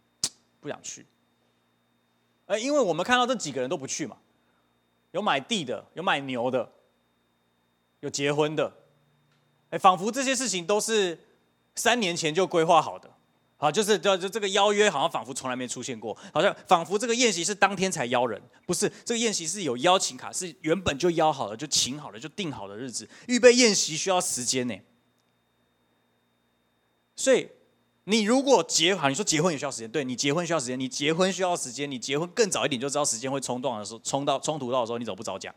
[0.60, 1.04] 不想去？
[2.48, 4.16] 呃，因为我们看到这几个人都不去嘛，
[5.10, 6.72] 有买地的，有买牛的，
[8.00, 8.72] 有结婚的，
[9.68, 11.18] 哎，仿佛这些事情都是
[11.74, 13.10] 三年前就规划好的，
[13.58, 24.74] 好，就是就就这个邀约好像仿佛从来没出现过，好像仿佛这个宴席是当天才邀人，不是这个宴席是有邀请卡，是原本就邀好了，就请好了，就定好的日子，预备宴席需要时间呢，
[27.14, 27.46] 所以。
[28.10, 35.54] 你如果结好，你说结婚也需要时间，对你结婚需要时间，你结婚需要时间，你结婚更早一点就知道时间会冲动的时候，冲到冲突到的时候，你怎么不早讲？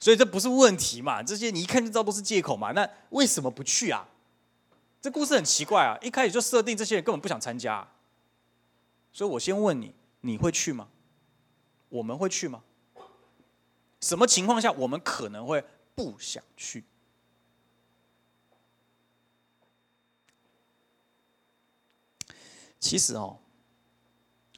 [0.00, 1.22] 所以这不是问题嘛？
[1.22, 2.72] 这些你一看就知道都是借口嘛？
[2.72, 4.04] 那为什么不去啊？
[5.00, 5.96] 这故事很奇怪啊！
[6.02, 7.86] 一开始就设定这些人根本不想参加，
[9.12, 10.88] 所以我先问你，你会去吗？
[11.88, 12.64] 我们会去吗？
[14.00, 16.82] 什么情况下我们可能会不想去？
[22.80, 23.38] 其实哦，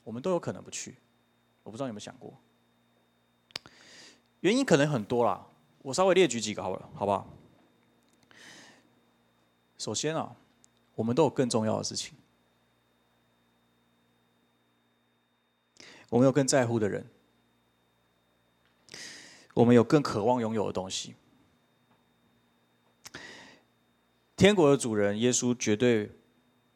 [0.05, 0.97] 我们都有可能不去，
[1.63, 2.39] 我不知道有没有想过，
[4.41, 5.47] 原因可能很多啦，
[5.83, 7.29] 我稍微列举几个好了，好不好？
[9.79, 10.37] 首先啊，
[10.95, 12.15] 我们都有更重要的事情，
[16.11, 17.07] 我们有更在乎的人，
[19.55, 21.15] 我们有更渴望拥有的东西。
[24.37, 26.11] 天国的主人耶稣绝对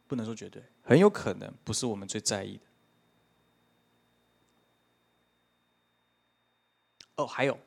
[0.07, 0.63] 不能说绝对。
[0.85, 2.63] 很有可能不是我们最在意的。
[7.17, 7.59] 哦，还有，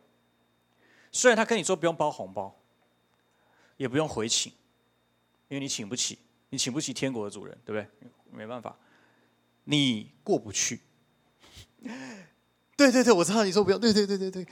[1.11, 2.55] 虽然他跟你说不用包红包，
[3.77, 4.51] 也不用回请，
[5.47, 8.09] 因为你请不起，你请不起天国的主人，对不对？
[8.29, 8.77] 没办法，
[9.63, 10.81] 你过不去。
[12.75, 14.47] 对对对，我知道你说不用，对对对对对。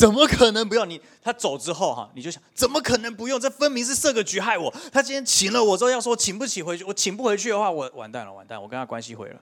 [0.00, 0.98] 怎么可能不要你？
[1.20, 3.38] 他走之后哈，你就想怎么可能不用？
[3.38, 4.74] 这分明是设个局害我。
[4.90, 9.38] 他今天请了我之后，要说请不起回去，我请不回去的话，我完蛋了，完蛋，我跟他关系毁了。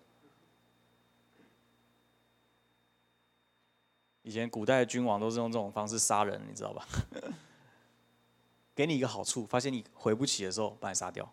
[4.22, 6.84] 以前古代的君王都是用这种方式杀人，你知道吧？
[8.74, 11.32] 给你一个好处，发现你回不起的时候，把你杀掉。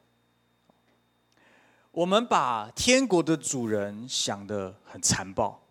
[1.90, 5.64] 我们把天国的主人想的很残暴，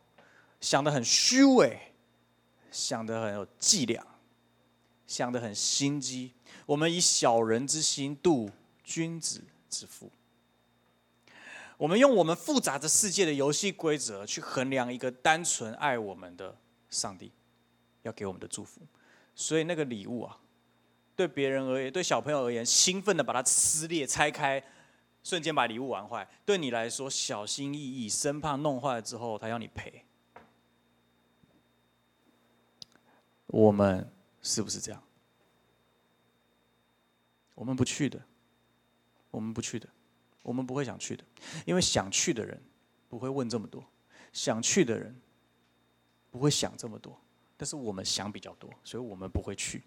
[0.61, 1.94] 想的很虚伪。
[2.75, 4.05] 想得很有伎俩，
[5.07, 6.33] 想得很心机。
[6.67, 8.51] 我们以小人之心度
[8.83, 10.11] 君子之腹。
[11.77, 16.57] 我们用我们复杂的世界的游戏规则去衡量一个单纯爱我们的
[16.91, 17.31] 上帝
[18.03, 18.81] 要给我们的祝福。
[19.37, 20.37] 所以那个礼物啊，
[21.15, 24.61] 对别人而言，对小朋友而言，兴奋的把它撕裂、拆开，
[25.23, 30.05] 瞬间把礼物玩坏；对你来说，小心翼翼，生怕弄坏了之后他要你赔。
[33.55, 34.11] 我们
[34.43, 35.01] 是不是这样？
[37.55, 38.21] 我们不去的，
[39.31, 39.89] 我们不去的，
[40.43, 41.23] 我们不会想去的，
[41.65, 42.61] 因为想去的人
[43.09, 43.85] 不会问这么多，
[44.33, 45.15] 想去的人
[46.33, 47.17] 不会想这么多，
[47.57, 49.85] 但是我们想比较多，所以我们不会去，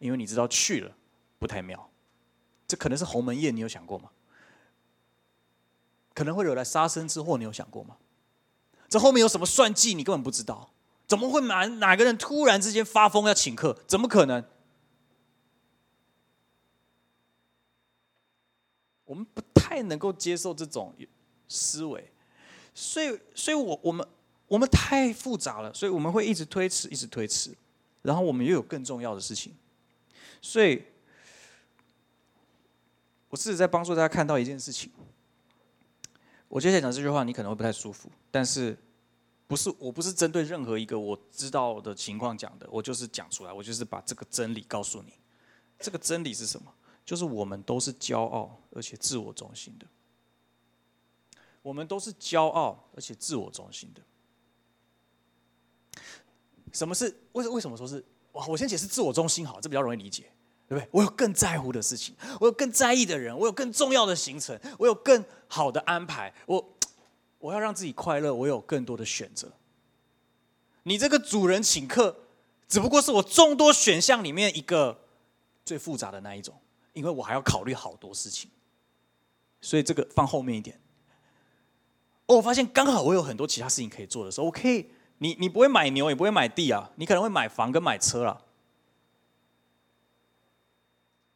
[0.00, 0.96] 因为你知道去了
[1.38, 1.88] 不太妙，
[2.66, 4.10] 这可能是鸿门宴，你有想过吗？
[6.14, 7.96] 可能会惹来杀身之祸，你有想过吗？
[8.88, 10.73] 这后面有什么算计，你根本不知道。
[11.14, 13.72] 怎么会哪哪个人突然之间发疯要请客？
[13.86, 14.44] 怎么可能？
[19.04, 20.92] 我们不太能够接受这种
[21.46, 22.10] 思维，
[22.74, 24.04] 所以，所以我我们
[24.48, 27.54] 我们太复杂了，所以我们会一直推迟，一直推迟，
[28.02, 29.54] 然后我们又有更重要的事情，
[30.42, 30.82] 所以，
[33.28, 34.90] 我试着在帮助大家看到一件事情。
[36.48, 38.76] 我接下来讲这句话，你可能会不太舒服，但是。
[39.46, 45.12] 不是，我不是针对任何一个我知道的情况讲的，我就是讲出来，我就是把这个真理告诉你。
[45.78, 46.72] 这个真理是什么？
[47.04, 49.86] 就是我们都是骄傲而且自我中心的。
[51.60, 54.00] 我们都是骄傲而且自我中心的。
[56.72, 58.02] 什么是为为什么说是？
[58.32, 60.32] 哇，我先解释自我中心好，这比较容易理解，
[60.66, 60.88] 对不对？
[60.90, 66.73] 我有更在乎的事情，我有更在意的人，我有更重要的行程，我有更好的安排，我。
[67.44, 69.52] 我要让自己快乐，我有更多的选择。
[70.84, 72.16] 你这个主人请客，
[72.66, 74.98] 只不过是我众多选项里面一个
[75.62, 76.58] 最复杂的那一种，
[76.94, 78.50] 因为我还要考虑好多事情。
[79.60, 80.80] 所以这个放后面一点。
[82.24, 84.86] 哦，我发现刚好我有很多其他事情可以做的时候，我可以，
[85.18, 88.42] 你你不会买牛，也不会买地啊，你可能会买房跟买车了，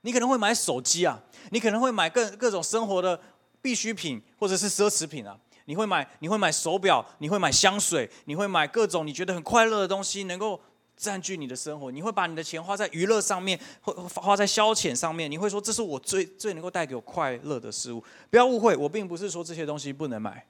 [0.01, 3.21] 你可能会买手机啊，你可能会买各各种生活的
[3.61, 5.39] 必需品或者是奢侈品啊，
[5.69, 10.59] 你会买你会买手表，你会买香水，你会买各种你觉得很快乐的东西，能够
[10.97, 18.03] 占据你的生活，你会把你的钱花在娱乐上面，或花在消遣上面，你会说这是我最最能够带给我快乐的事物。
[18.31, 20.43] 不要误会，我并不是说这些东西不能买。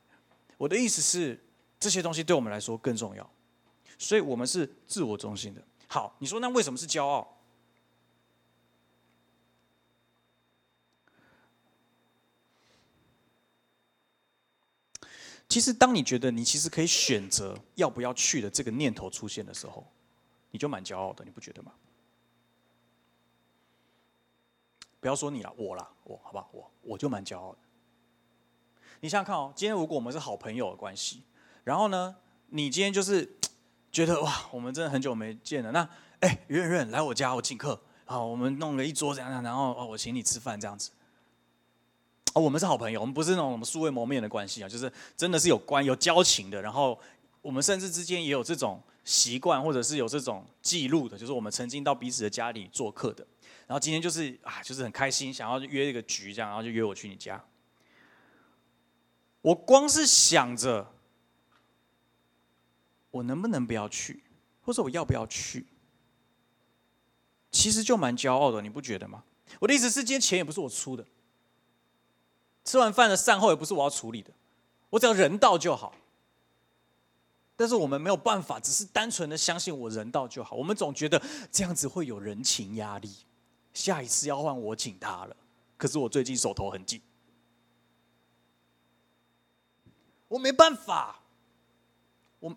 [0.56, 1.36] 我的意思是，
[1.80, 3.28] 这些东西对我们来说更重要，
[3.98, 5.60] 所以我们是自我中心的。
[5.88, 7.37] 好，你说那为什么是骄傲？
[15.48, 19.86] 其实，当你觉得你其实可以选择要不要去的这个念头出现的时候，
[20.50, 21.72] 你就蛮骄傲的，你不觉得吗？
[25.00, 27.58] 不要说你了，我了，我好吧，我我就蛮骄傲的。
[29.00, 31.22] 你想想看哦，今天如果我们是好朋友的关系，
[31.64, 32.16] 然后呢，
[32.48, 33.38] 你今天就是
[33.90, 35.72] 觉得哇，我们真的很久没见了。
[35.72, 35.88] 那
[36.20, 40.90] 哎，圆圆来我家，我请客，好，我们弄了一桌这样，然后哦，我请你吃饭这样子。
[42.38, 46.60] 我们是好朋友，我们不是那种什么素未谋面的关系啊，就是真的是有关有交情的。
[46.60, 46.98] 然后
[47.42, 53.26] 我们甚至之间也有这种习惯，或者是有这种记录的，就是我们曾经到彼此的家里做客的。
[53.66, 57.42] 然后今天就是啊，就是很开心，想要约一个局这样，然后就约我去你家。
[59.40, 60.90] 我光是想着，
[63.10, 64.22] 我能不能不要去，
[64.62, 65.66] 或者我要不要去，
[67.50, 69.22] 其实就蛮骄傲的，你不觉得吗？
[69.60, 71.06] 我的意思是，今天钱也不是我出的，
[72.68, 74.30] 吃完饭的善后也不是我要处理的，
[74.90, 75.94] 我只要人到就好。
[77.56, 80.54] 但是我们没有办法，只是单纯的相信我人到就好。
[80.54, 83.10] 我们总觉得这样子会有人情压力，
[83.72, 85.34] 下一次要换我请他了。
[85.78, 87.00] 可是我最近手头很紧。
[90.28, 91.22] 我没办法，
[92.38, 92.54] 我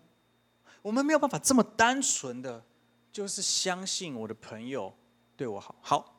[0.82, 2.62] 我们没有办法这么单纯的，
[3.10, 4.94] 就是相信我的朋友
[5.38, 5.74] 对我好。
[5.80, 6.11] 好，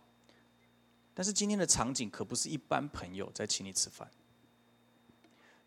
[1.14, 4.10] 但是今天的场景可不是一般朋友在请你吃饭。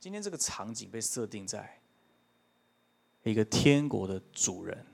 [0.01, 1.81] 今天这个场景被设定在
[3.23, 4.87] 一个天国的主人。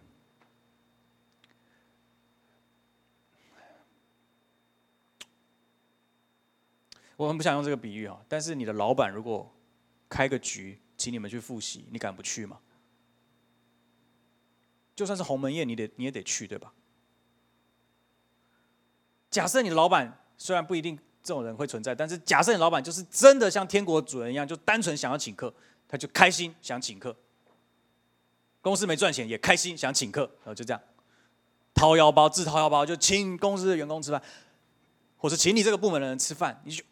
[7.17, 9.55] 我很不想用这个比喻啊，但是你的老板如果
[10.09, 10.79] 开个局。
[10.95, 12.61] 请你们去复习，你敢不去吗？
[14.95, 16.73] 就算是鸿门宴，你得你也得去，对吧？
[19.29, 25.53] 假设你的老板虽然不一定这种人会存在，但是假设你老板就是真的像天国主人一样，就单纯想要请客，
[25.89, 27.15] 他就开心想请客。
[28.61, 30.81] 公司没赚钱也开心想请客，然后就这样
[31.75, 34.23] 掏腰包自掏腰包就请公司的员工吃饭，
[35.17, 36.85] 或是请你这个部门的人吃饭，你就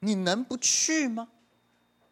[0.00, 1.28] 你能不去吗？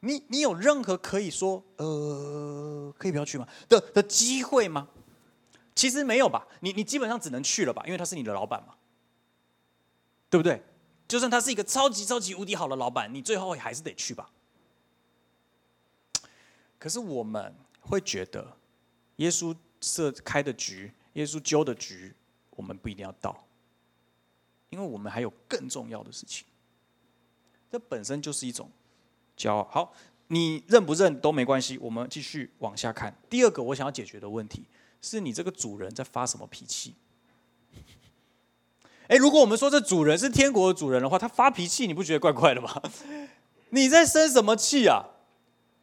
[0.01, 4.89] 你你有任何可以说呃可以不要去吗的的机会吗？
[5.75, 8.75] 其实没有吧，你你基本上只能去了吧，因为他是你的老板嘛，
[10.33, 10.63] 对不对？
[11.07, 14.31] 就算他是一个超级超级无敌好的老板，你最后还是得去吧。
[16.79, 18.57] 可是我们会觉得，
[19.17, 22.15] 耶稣设开的局，耶稣揪的局，
[22.53, 23.47] 我们不一定要到，
[24.71, 26.47] 因为我们还有更重要的事情。
[27.71, 28.71] 这本身就是一种。
[29.37, 29.95] 骄傲好，
[30.29, 31.77] 你认不认都没关系。
[31.77, 33.15] 我们继续往下看。
[33.29, 34.65] 第二个我想要解决的问题
[35.03, 36.95] 是你这个主人在发什么脾气？
[39.13, 42.83] 哎，如果我们说这主人是天国的主人的话，他发脾气，你不觉得怪怪的吗？
[43.69, 45.05] 你在生什么气啊？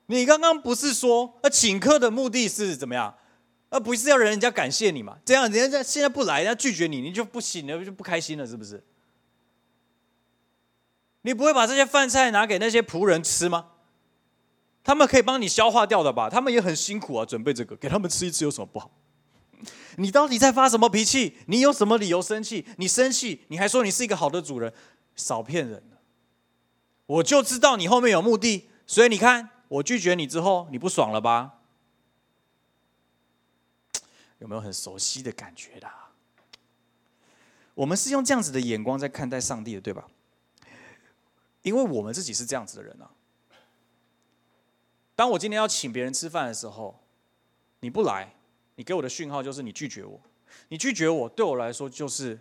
[0.08, 3.14] 你刚刚不是说那请客的目的是怎么样？
[3.70, 5.20] 而不是要人家感谢你嘛？
[5.24, 8.84] 这样人家现在不来，人家拒绝你，你就不行了，就不开心了，是不是？
[11.22, 13.68] 你不会把这些饭菜拿给那些仆人吃吗？
[14.84, 16.32] 他们可以帮你消化掉的吧？
[16.32, 18.90] 他们也很辛苦啊，准备这个给他们吃一吃有什么不好？
[19.98, 21.38] 你到底在发什么脾气？
[21.48, 22.66] 你有什么理由生气？
[22.78, 24.74] 你生气，你还说你是一个好的主人，
[25.16, 25.84] 少骗人！
[27.06, 31.56] 我就知道你后面有目的，所以你看，我拒绝你之后，你不爽了吧？
[34.38, 35.90] 有没有很熟悉的感觉的？
[37.74, 40.08] 我们是用这样子的眼光在看待上帝的，对吧？
[41.62, 43.12] 因为我们自己是这样子的人啊。
[45.16, 47.04] 当我今天要请别人吃饭的时候，
[47.82, 48.34] 你不来，
[48.80, 50.18] 你给我的讯号就是你拒绝我。
[50.70, 52.40] 你拒绝我，对我来说就是，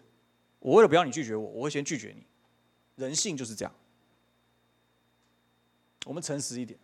[0.61, 2.24] 我为了不要你拒绝我，我会先拒绝你。
[2.95, 3.74] 人性就是这样。
[6.07, 6.78] 我们诚实一点，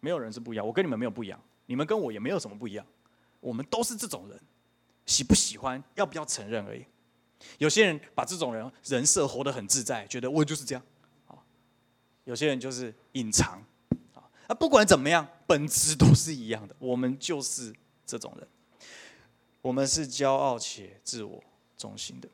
[0.00, 0.66] 没有人是不一样。
[0.66, 2.84] 我跟你们没有不一样，你们跟我也没有什么不一样。
[3.40, 4.38] 我们都是这种人，
[5.06, 6.84] 喜不喜欢，要不要承认而已。
[7.56, 10.84] 有些人把这种人人设活得很自在，觉得我就是这样。
[11.28, 11.38] 啊
[12.24, 13.64] 有些人就是隐藏。
[14.12, 16.76] 啊，不管怎么样，本质都是一样的。
[16.78, 18.46] 我们就是这种人，
[19.62, 21.42] 我们是骄傲且自我
[21.76, 22.28] 中心的。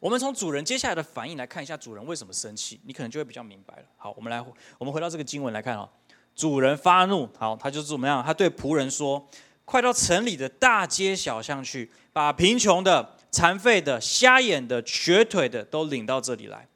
[0.00, 3.82] 我们从主人接下来的反应来看一下，主人为什么生气，你可能就会比较明白了。
[3.96, 4.38] 好，我们来，
[4.78, 5.88] 我们回到这个经文来看哦。
[6.36, 8.22] 主人发怒，好，他就是怎么样？
[8.22, 9.26] 他对仆人说
[9.64, 16.68] ：“快到城里的大街小巷去，把贫穷的、残废的、瞎眼的、瘸腿的都领到这里来。”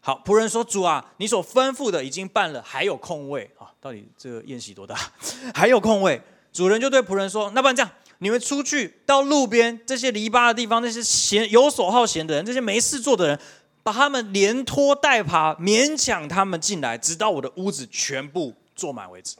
[0.00, 3.70] 好，仆人说：“主啊，你所吩咐的已经办了，还有空位啊？
[3.80, 4.96] 到底这个宴席多大？
[5.54, 13.40] 还有空位？”主人就对仆人说：“那不然这样，你们出去到路边这些篱笆的地方，那些闲游手好闲的人，这些没事做的人，
[13.82, 19.34] 把他们连拖带爬，勉强他们进来，直到我的屋子全部。”坐满为止。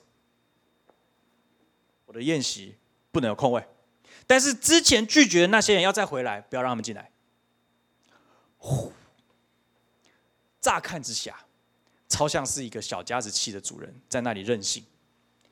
[2.07, 2.74] 我的宴席
[3.12, 3.64] 不能有空位，
[4.26, 7.12] 但是之前拒绝的那些人要再回来，不要让他们进来。
[8.57, 8.93] 呼，
[10.61, 11.45] 乍看之下，
[12.09, 14.85] 超像是一个小家子气的主人在那里任性，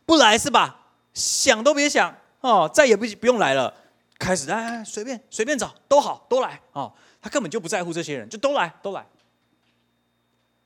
[0.04, 0.88] 不来是吧？
[1.14, 3.72] 想都别想哦，再也不不用来了。
[4.18, 6.92] 开始哎，随便随便找都好，都来哦。
[7.20, 9.06] 他根本就不在乎这些人，就都来都来。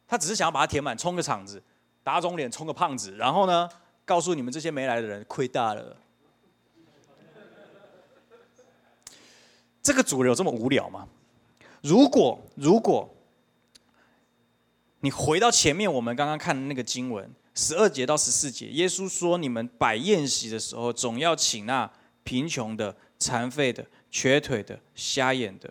[0.06, 1.62] 他只是想要把它填满，充个场子。
[2.02, 3.68] 打肿脸充个胖子，然后呢，
[4.04, 5.96] 告诉你们这些没来的人，亏大了。
[9.82, 11.08] 这个主人有这么无聊吗？
[11.82, 13.08] 如果如果
[15.00, 17.30] 你回到前面我们刚刚看的那个经文
[17.61, 21.92] 十二节到十四节，耶稣说：“你们摆宴席的时候，总要请那
[22.24, 25.70] 贫穷的、残废的、瘸腿的、瞎眼的。”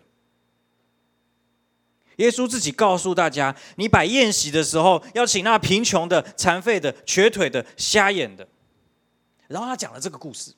[2.18, 8.46] 耶稣自己告诉大家：“你摆宴席的时候，要请那贫穷的、残废的、瘸腿的、瞎眼的。”
[9.48, 10.52] 然后他讲了这个故事。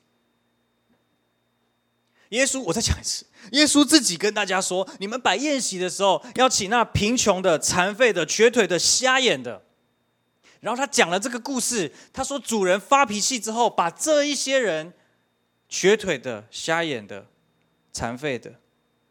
[2.29, 9.63] 耶稣，我再讲一次，耶稣自己跟大家说：“你们摆宴席的时候，要请那贫穷的、残废的、瘸腿的、瞎眼的。”
[10.63, 11.91] 然后他讲了这个故事。
[12.13, 14.93] 他说：“主人发脾气之后，把这一些人，
[15.67, 17.27] 瘸腿的、瞎眼的、
[17.91, 18.59] 残废的、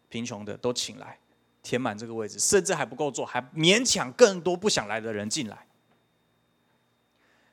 [0.08, 1.18] 贫穷的都请来。”
[1.62, 5.68] 填满这个位置，甚至还不够做，还勉强更多不想来的人进来。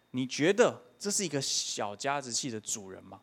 [0.10, 3.20] 你觉得这是一个小家子气的主人吗？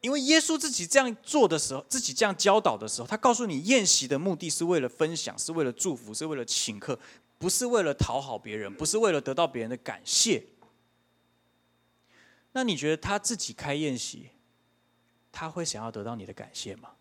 [0.00, 6.98] 因为耶稣自己这样做的时候，自己这样教导的时候，他告诉你，宴席的目的是为了分享，是为了祝福，是为了请客，
[7.44, 10.42] 不是为了讨好别人，不是为了得到别人的感谢。
[12.52, 14.30] 那你觉得他自己开宴席，
[15.30, 16.92] 他会想要得到你的感谢吗？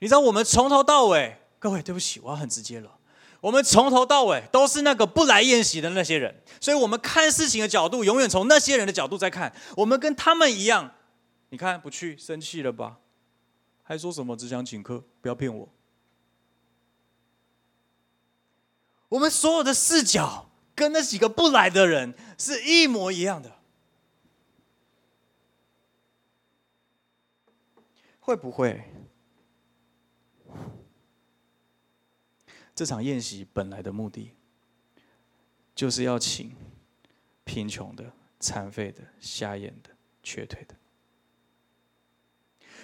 [0.00, 2.98] 你知道我们从头到尾，各位对不起，我要很直接了。
[3.40, 9.54] 我们从头到尾都是那个不来宴席的那些人，所以我们看事情的角度永远从那些人的角度在看。
[9.76, 10.92] 我们跟他们一样，
[11.50, 12.98] 你看不去生气了吧？
[13.84, 15.04] 还说什么只想请客？
[15.20, 15.68] 不要骗我。
[19.08, 23.58] 我们所有的视角跟那几个不来的人是一模一样的，
[28.20, 28.92] 会不会？
[32.74, 34.32] 这场宴席本来的目的，
[35.74, 36.54] 就是要请
[37.44, 39.90] 贫穷的、残废的、瞎眼的、
[40.22, 40.74] 瘸腿的。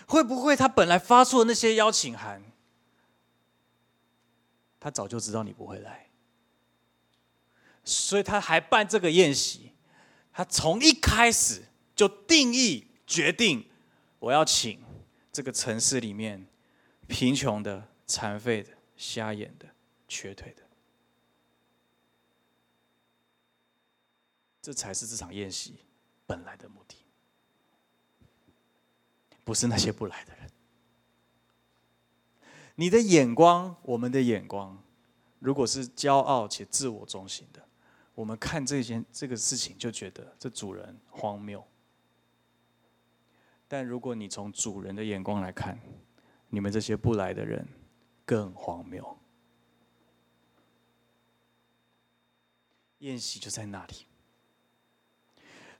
[0.07, 2.43] 会不会他本来发出的那些邀请函，
[4.81, 6.09] 他早就知道你不会来，
[7.85, 9.73] 所以他还办这个宴席。
[10.33, 11.63] 他从一开始
[11.95, 13.69] 就定义决定，
[14.19, 14.83] 我要请
[15.31, 16.47] 这个城市里面
[17.07, 19.67] 贫穷的、残废的、瞎眼的。
[20.09, 20.63] 瘸腿的，
[24.61, 25.77] 这才是这场宴席
[26.27, 26.97] 本来的目的，
[29.43, 30.51] 不是那些不来的人。
[32.75, 34.85] 你的眼光，我们的眼光，
[35.39, 37.67] 如果是骄傲且自我中心的，
[38.23, 41.67] 我们看这件这个事情就觉得这主人荒谬。
[43.67, 45.77] 但如果你从主人的眼光来看，
[46.49, 47.67] 你们这些不来的人
[48.25, 49.19] 更荒谬。
[52.99, 54.07] 宴席就在那里，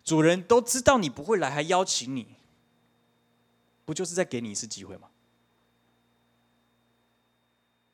[0.03, 2.35] 主人都知道你不会来，还邀请你，
[3.85, 5.09] 不就是在给你一次机会吗？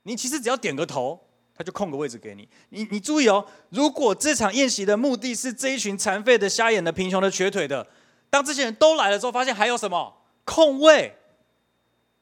[0.04, 1.27] 你其实只要点个头，
[1.58, 2.48] 他就空个位置给你。
[2.70, 7.86] 你你注意哦，如果这场宴席的目的是这一群残废的、瞎眼的、贫穷的、瘸腿的，
[8.30, 11.14] 当这些人都来了之后，发现还有什么空位？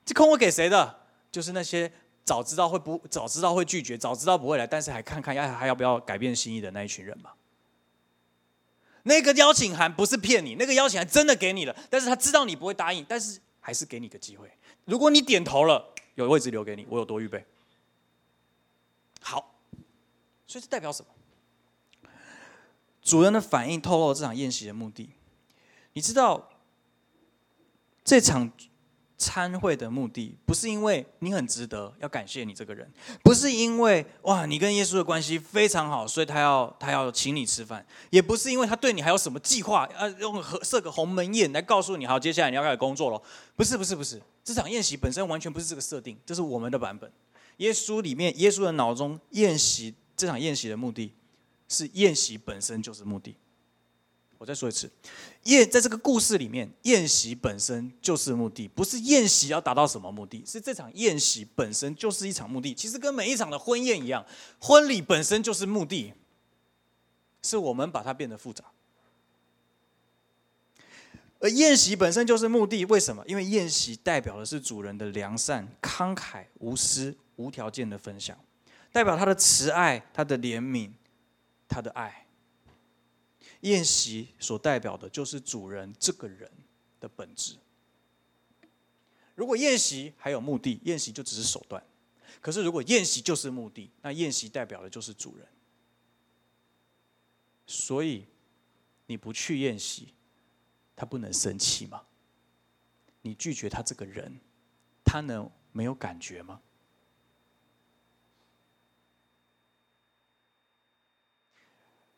[0.04, 1.00] 这空位给谁的？
[1.30, 1.92] 就是那些。
[2.24, 7.30] 早知道会不早知道会拒绝，早知道不会来，但是还看看要还要不要改变心意的那一群人嘛？
[9.04, 14.50] 那个邀请函不是骗你，那个邀请函真的给你了，但是他知道你不会答应，但是还是给你个机会。
[14.86, 17.44] 如果你点头了，有位置留给你，我有多预备。
[19.28, 19.56] 好，
[20.46, 22.08] 所以这代表什么？
[23.02, 25.10] 主人的反应透露这场宴席的目的。
[25.94, 26.48] 你知道，
[28.04, 28.52] 这场
[29.18, 32.88] 参会的目的不是因为你很值得要感谢你这个人，
[33.24, 43.20] 不是因为哇你跟耶稣的关系非常好，所以他要他要请你吃饭，也不是因为他对你还有什么计划，呃用设个鸿门宴来告诉你好接下来你要开始工作了。
[43.56, 47.10] 不是不是不是，这场宴席本身完全不是这个设定，这是我们的版本。
[47.58, 51.12] 耶稣里面耶稣的脑中宴席这场宴席的目的。
[51.68, 53.34] 是宴席本身就是目的。
[54.38, 54.88] 我再说一次，
[55.42, 62.72] 宴在这个故事里面，宴席本身就是目的，不是宴席要达到什么目的，是这场宴席本身就是一场目的。
[62.72, 64.24] 其实跟每一场的婚宴一样，
[64.60, 66.12] 婚礼本身就是目的，
[67.42, 68.62] 是我们把它变得复杂。
[71.40, 73.24] 而宴席本身就是目的，为什么？
[73.26, 78.38] 因为宴席代表的是主人的良善、慷慨、无私、无条件的分享，
[78.92, 80.92] 代表他的慈爱、他的怜悯。
[81.68, 82.28] 他的爱，
[83.62, 86.48] 宴席所代表的就是主人这个人
[87.00, 87.56] 的本质。
[89.34, 91.82] 如果宴席还有目的，宴席就只是手段；
[92.40, 95.44] 可是如果宴席就是目的，那宴席代表的就是主人。
[97.66, 98.24] 所以
[99.06, 100.14] 你不去宴席，
[100.96, 102.02] 他不能生气吗？
[103.22, 104.40] 你拒绝他这个人，
[105.04, 106.60] 他能没有感觉吗？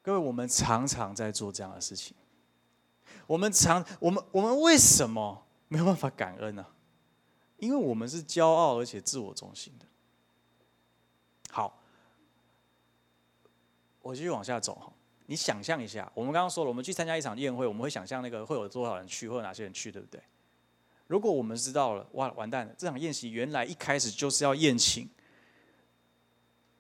[0.01, 2.17] 各位，我们常常在做这样的事情。
[3.27, 6.65] 我们常，我们，我们为什么没有办法感恩呢？
[7.59, 9.85] 因为我们是骄傲而且自我中心的。
[11.51, 11.83] 好，
[14.01, 14.93] 我继续往下走哈。
[15.31, 20.19] 你想象一下，我们刚刚说了，我们去参加一场宴会，我们会想象那个会有多少人去，会有哪些人去，对不对？
[21.07, 22.75] 如果我们知道了，哇，完蛋了！
[22.79, 25.07] 这场宴席原来一开始就是要宴请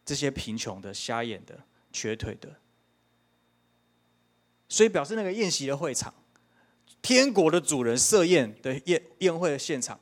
[0.03, 2.57] 这些贫穷的、瞎眼的、瘸腿的。
[4.67, 6.15] 所以表示那个宴席的会场，
[7.03, 10.01] 天国的主人设宴的宴宴会的现场，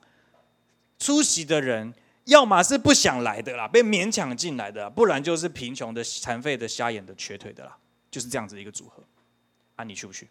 [1.01, 1.93] 出席的人
[2.27, 7.77] 要么是不想来的啦，被勉强进来的，不然就是贫穷的、残废的、瞎眼的、瘸腿的啦，
[8.17, 9.05] 就是这样子的一个组合。
[9.75, 10.27] 啊，你去不去？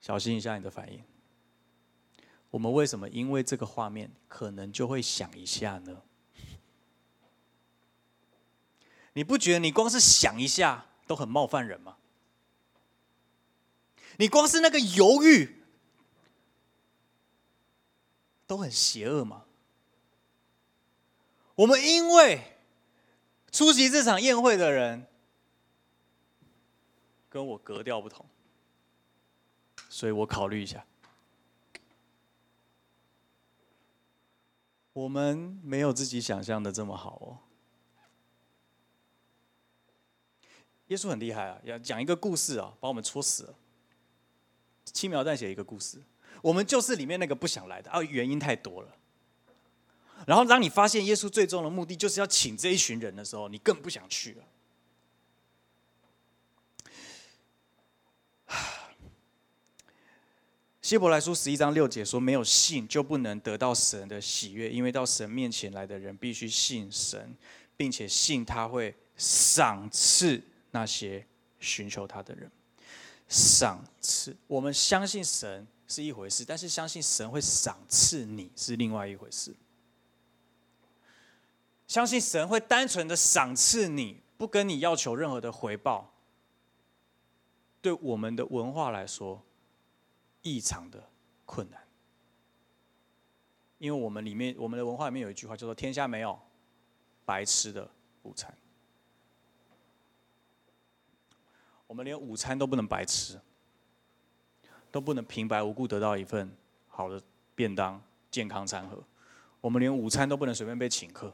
[0.00, 1.04] 小心一下你的反应。
[2.48, 6.02] 我们为什么因为这个画面，可能就会想一下呢？
[9.12, 11.98] 你不觉得你光是想一下都很冒犯人吗？
[14.16, 15.62] 你光是那个犹豫
[18.46, 19.45] 都很邪恶吗？
[21.56, 22.40] 我们因为
[23.50, 25.06] 出席这场宴会的人
[27.28, 28.24] 跟我格调不同，
[29.88, 30.86] 所以我考虑一下，
[34.92, 37.38] 我们没有自己想象的这么好哦。
[40.88, 43.54] 耶稣很厉害啊，要讲一个故事啊，把我们戳死了。
[44.84, 46.02] 轻描淡写一个故事，
[46.42, 48.96] 我们就是里面那个不想来的啊，原因太多了。
[50.24, 54.44] 然后当你发现耶稣最终的目的就是要请这一群人的时候，你更不想去了。
[60.80, 67.36] 希伯来书十一章六节说：“没有信就不能得到神的喜悦，因为到神面前来的人必须信神，
[67.76, 70.42] 并且信他会赏赐。”
[70.72, 71.24] 那些
[71.58, 72.50] 寻求他的人，
[73.28, 79.54] 赏赐我们相信神是一回事，但是相信神会赏赐你是另外一回事。
[81.86, 86.12] 相信神会单纯的赏赐你，不跟你要求任何的回报，
[87.80, 89.40] 对我们的文化来说
[90.42, 91.08] 异常的
[91.44, 91.80] 困难，
[93.78, 96.36] 因为我们里面我们的文化里面有一句话叫做“天下没有
[97.24, 97.88] 白吃的
[98.24, 98.52] 午餐”。
[101.86, 103.40] 我们连午餐都不能白吃，
[104.90, 106.50] 都不能平白无故得到一份
[106.88, 107.22] 好的
[107.54, 109.00] 便当、健康餐盒。
[109.60, 111.32] 我们连午餐都不能随便被请客。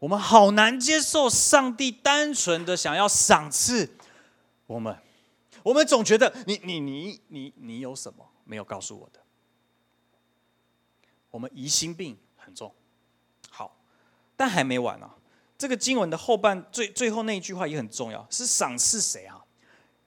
[0.00, 3.96] 我们好难接受上帝单纯的想要赏赐
[4.66, 4.96] 我们。
[5.62, 9.20] 我们总觉得你、你、你、你、你有什么没有告诉我的？
[11.30, 12.74] 我们疑心病很重。
[13.50, 13.76] 好，
[14.36, 15.14] 但还没完啊。
[15.58, 19.44] 这个经文的后半最最后那一句话也很重要，是赏赐谁啊？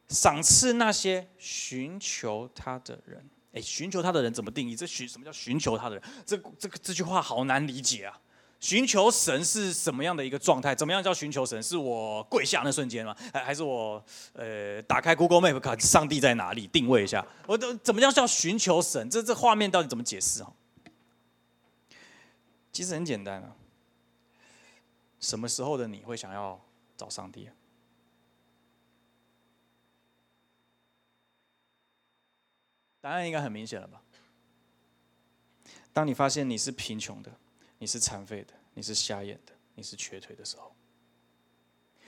[0.08, 3.30] 赏赐那些寻求他的人。
[3.52, 4.76] 哎，寻求他的人怎么定义？
[4.76, 6.04] 这寻什么叫寻求他的人？
[6.26, 8.20] 这这个这句话好难理解啊！
[8.64, 10.74] 寻求神是什么样的一个状态？
[10.74, 11.62] 怎么样叫寻求神？
[11.62, 13.14] 是我跪下那瞬间吗？
[13.34, 14.02] 还还是我
[14.32, 17.28] 呃打开 Google Map 看上帝在哪里定位一下？
[17.46, 19.10] 我都怎么样叫寻求神？
[19.10, 20.54] 这这画面到底怎么解释啊？
[22.72, 23.54] 其实很简单啊。
[25.20, 26.58] 什么时候的你会想要
[26.96, 27.50] 找上帝？
[33.02, 34.02] 答案应该很明显了吧？
[35.92, 37.30] 当你发现你是贫穷的，
[37.84, 40.74] 你是残废的，你是瞎眼的，你是瘸腿的时候，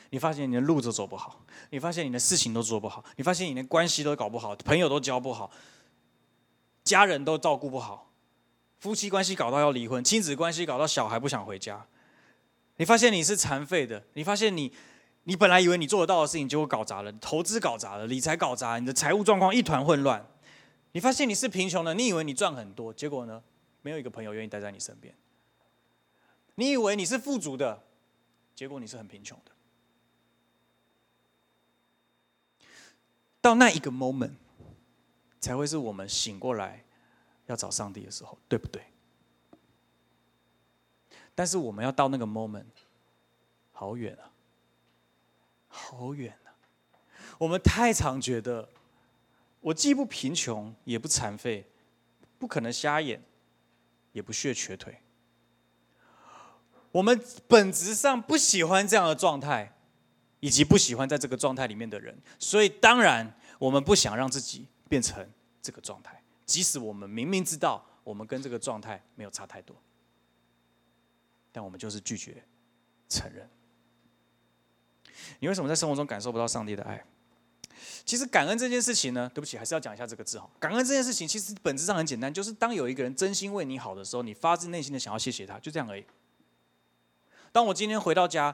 [0.10, 5.52] 你发现你的路都走不好，你发现你的事情都做不好，你发现你连关系都搞不好，朋友都交不好，
[6.86, 8.10] 家人都照顾不好，
[8.80, 11.86] 夫妻关系搞到要离婚，亲子关系搞到小孩不想回家。
[12.78, 14.72] 你发现你是残废的，你发现你，
[15.26, 20.26] 你本来以为你做得到的事情，结果搞砸了，投资搞砸了，理财搞砸，你的财务状况一团混乱。
[20.94, 23.44] 你发现你是贫穷的，你以为你赚很多，结果呢，
[23.82, 25.14] 没有一个朋友愿意待在你身边。
[26.56, 27.84] 你以为你是富足的，
[28.56, 29.52] 结果你是很贫穷的。
[33.42, 34.34] 到那一个 moment，
[35.40, 36.84] 才会是我们醒过来
[37.46, 38.82] 要找上帝的时候，对不对？
[41.36, 42.66] 但是我们要到那个 moment，
[43.72, 44.32] 好远啊，
[45.68, 46.56] 好远啊！
[47.38, 48.70] 我们太常觉得，
[49.60, 51.70] 我既不贫穷，也不残废，
[52.40, 53.22] 不可能瞎眼，
[54.14, 55.02] 也不血瘸腿。
[56.96, 59.70] 我们本质上不喜欢这样的状态，
[60.40, 65.30] 以及不喜欢在这个状态里面的人，所以当然我们不想让自己变成
[65.62, 69.76] 这个状态，即使我们明明知道我们跟这个状态没有差太多。
[71.52, 72.42] 但我们就是拒绝
[73.10, 73.46] 承认。
[75.40, 77.04] 你为什么在生活中感受不到上帝的爱？
[78.06, 80.50] 其实感恩这件事情呢，对不起，还是要讲一下这个字哈。
[80.62, 86.06] 感恩这件事情其实本质上很简单，就是当有一个人真心为你好的时候，你发自内心的想要谢谢他，就这样而已。
[87.56, 88.54] 当我今天回到家，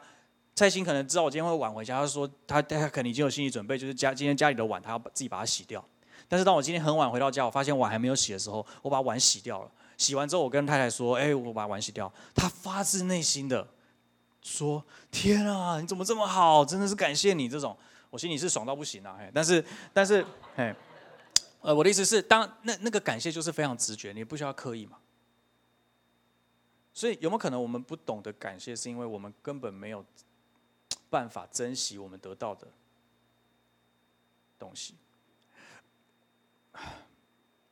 [0.54, 5.84] 蔡欣可能知道我今天会晚回家，他说他他可能已经有心理准备，就是家今天家里的碗他要自己把它洗掉。
[6.30, 9.72] 但是当我今天很晚回到家，我发现碗还没有洗的时候，我把碗洗掉了。
[9.98, 13.68] 洗完之后，我跟太太说：“哎，我把碗洗掉。”她发自内心的
[14.44, 16.64] 说：“天啊，你怎么这么好？
[16.64, 17.76] 真的是感谢你。”这种
[18.12, 19.16] 我心里是爽到不行啊！
[19.18, 20.24] 嘿，但是，但是，
[20.56, 20.72] 嘿，
[21.62, 25.00] 呃，我的意思是，当那那个感谢就是非常直觉，你不需要刻意嘛。
[26.94, 30.06] 所以有没有可能我们不懂得感谢，是因为我们根本没有
[31.10, 32.68] 办法珍惜我们得到的
[34.60, 34.96] 东西？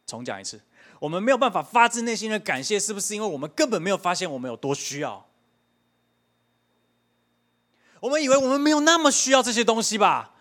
[0.06, 0.62] 重讲一次。
[1.00, 5.26] 我们没有办法发自内心的感谢，是不是因为我们根本没有发现我们有多需要？
[8.02, 10.34] 我们以为我们没有那么需要这些东西吧？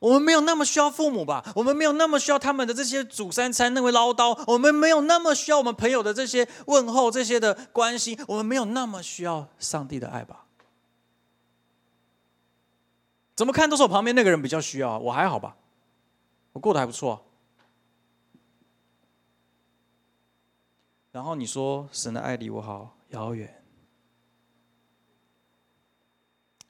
[0.00, 1.44] 我们没有那么需要父母吧？
[1.54, 4.42] 我们没有那么需要他们的这些煮三餐那位唠叨？
[4.50, 8.18] 我们没有那么需要我们朋友的这些问候、这些的关心？
[8.26, 10.46] 我们没有那么需要上帝的爱吧？
[13.36, 15.56] 怎么看都是我旁边那个人比较需要，我还好吧？
[16.52, 17.24] 我过得还不错。
[21.12, 23.62] 然后你说神的爱离我好遥远，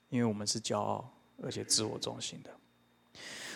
[0.08, 1.12] 因为我们是骄傲
[1.42, 2.50] 而且自我中心的，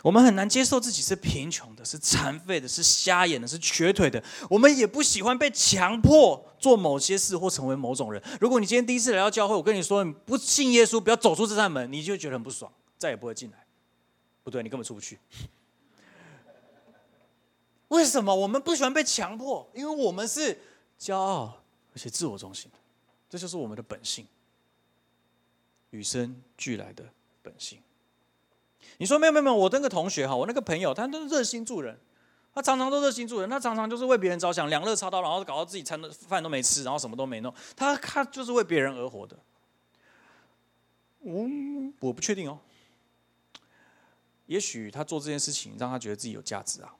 [0.04, 4.22] 我们很难接受自己是贫穷的、是残废的、是瞎眼的、是瘸腿的。
[4.50, 8.22] 我们也不喜欢被强迫做某些事或成为某种人。
[8.38, 13.64] 如果你今天第一次来到教会，我跟你说你不信耶稣，不要走出这扇门，你就觉得很不爽，再也不会进来。
[14.42, 15.18] 不对，你根本出不去。
[17.88, 19.66] 为什么我们不喜欢被强迫？
[19.74, 20.60] 因为我们是。
[20.96, 21.60] 骄傲，
[21.92, 22.70] 而且自我中心，
[23.28, 24.26] 这就是我们的本性，
[25.90, 27.04] 与生俱来的
[27.42, 27.78] 本性。
[28.98, 31.98] 你说没有没有没有，我那个同学哈，我那个朋友，他都热心助人，
[32.54, 39.36] 他常常都热心助人，他常常就是为别人着想，两肋插刀，然后搞到自己餐的饭都没吃，然后什么都没弄，他他就是为别人而活的。
[41.22, 42.58] 嗯，我不确定哦，
[44.46, 46.94] 也许他做这件事情让他觉得自己有价值啊。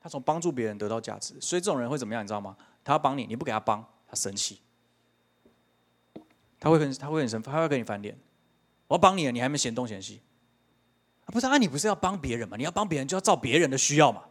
[0.00, 2.22] 他从帮助别人得到价值，所以这种人会怎么样？
[2.22, 2.56] 你知道吗？
[2.84, 4.60] 他要帮你，你不给他帮，他生气，
[6.60, 8.16] 他会跟他会很生，他会跟你翻脸。
[8.88, 10.20] 我要帮你了，你还没嫌东嫌西，
[11.26, 11.58] 不是啊？
[11.58, 12.56] 你不是要帮别人吗？
[12.56, 14.24] 你要帮别人就要照别人的需要嘛。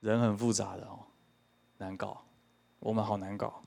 [0.00, 1.00] 人很复杂的哦，
[1.78, 2.24] 难搞，
[2.78, 3.62] 我们好难搞。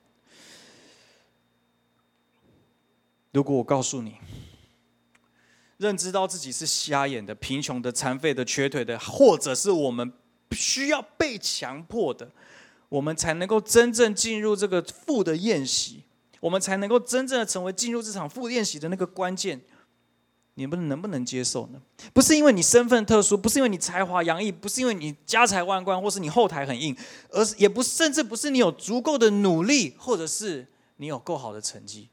[3.32, 4.18] 如果我告诉你。
[5.78, 10.12] 认知到自己是瞎眼的、贫穷的、残废的、瘸腿的，或者是我们
[10.52, 12.30] 需要被强迫的，
[12.90, 16.04] 我们才能够真正进入这个富的宴席，
[16.40, 19.62] 我们才能够真正的成为进入这场富宴席的那个关键。
[20.56, 21.82] 你们能不能接受呢？
[22.14, 26.94] 不是因为你身份特殊，不是因为你才华洋溢，不是因为你家财万贯，或是你后台很硬，
[27.30, 30.68] 而是也不甚至不是你有足够的努力，或者是
[30.98, 32.10] 你有够好的成绩。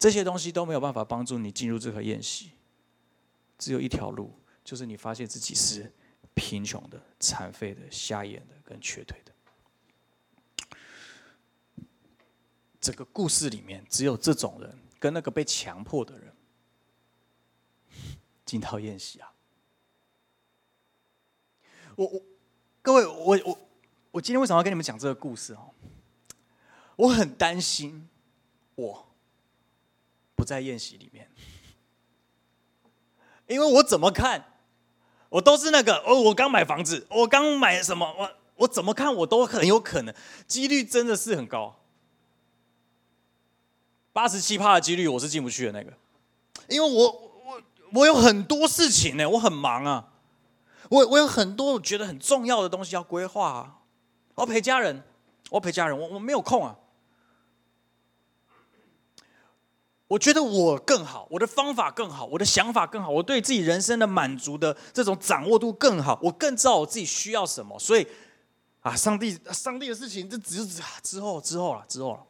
[0.00, 2.50] 这些东西都没有办法帮助你进入这个宴席，
[3.56, 4.32] 只有一条路，
[4.64, 5.92] 就是你发现自己是
[6.36, 9.32] 贫穷的、残废的、瞎眼的、跟瘸腿的。
[12.80, 16.32] 整个故事里面，只有这种人跟那个被强迫的人
[18.44, 19.32] 进到宴席啊！
[21.96, 22.22] 我我
[22.82, 23.68] 各位，我我
[24.12, 25.74] 我今天为什么要跟你们讲这个故事哦？
[26.94, 28.08] 我很担心，
[28.76, 29.16] 我
[30.36, 31.28] 不在宴席里面，
[33.48, 34.55] 因为我怎么看，
[35.36, 40.14] 我都是那个哦，我刚买房子，我刚买什么，我我怎么看我都很有可能，
[40.46, 41.76] 几率真的是很高，
[44.14, 45.92] 八十七趴的几率我是进不去的那个，
[46.70, 47.12] 因为我
[47.44, 47.62] 我
[47.92, 50.08] 我有很多事情呢，我很忙啊，
[50.88, 53.80] 我我有很多我觉得很重要的东西要规划啊，
[54.36, 55.02] 我要陪家人，
[55.50, 56.74] 我要陪家人，我我没有空啊。
[60.08, 67.76] 我觉得我更好，我的方法更好，我的想法更好，我对自己人生的满足的这种掌握度更好，我更知道我自己需要什么。
[67.78, 68.06] 所以，
[68.82, 70.66] 啊，上帝，上帝的事情，这只是
[71.02, 72.22] 之后之后了，之后了。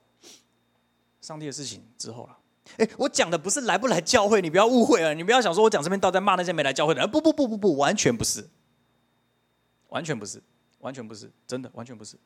[1.20, 2.38] 上帝的事情之后了。
[2.78, 7.10] 哎，我讲的不是来不来教会，你不要误会啊，你不要想说我讲这边道在骂那些没来教会的人。
[7.10, 8.48] 不不不不不，完全不是，
[9.88, 10.42] 完全不是，
[10.78, 12.16] 完全不是，真的完全不是。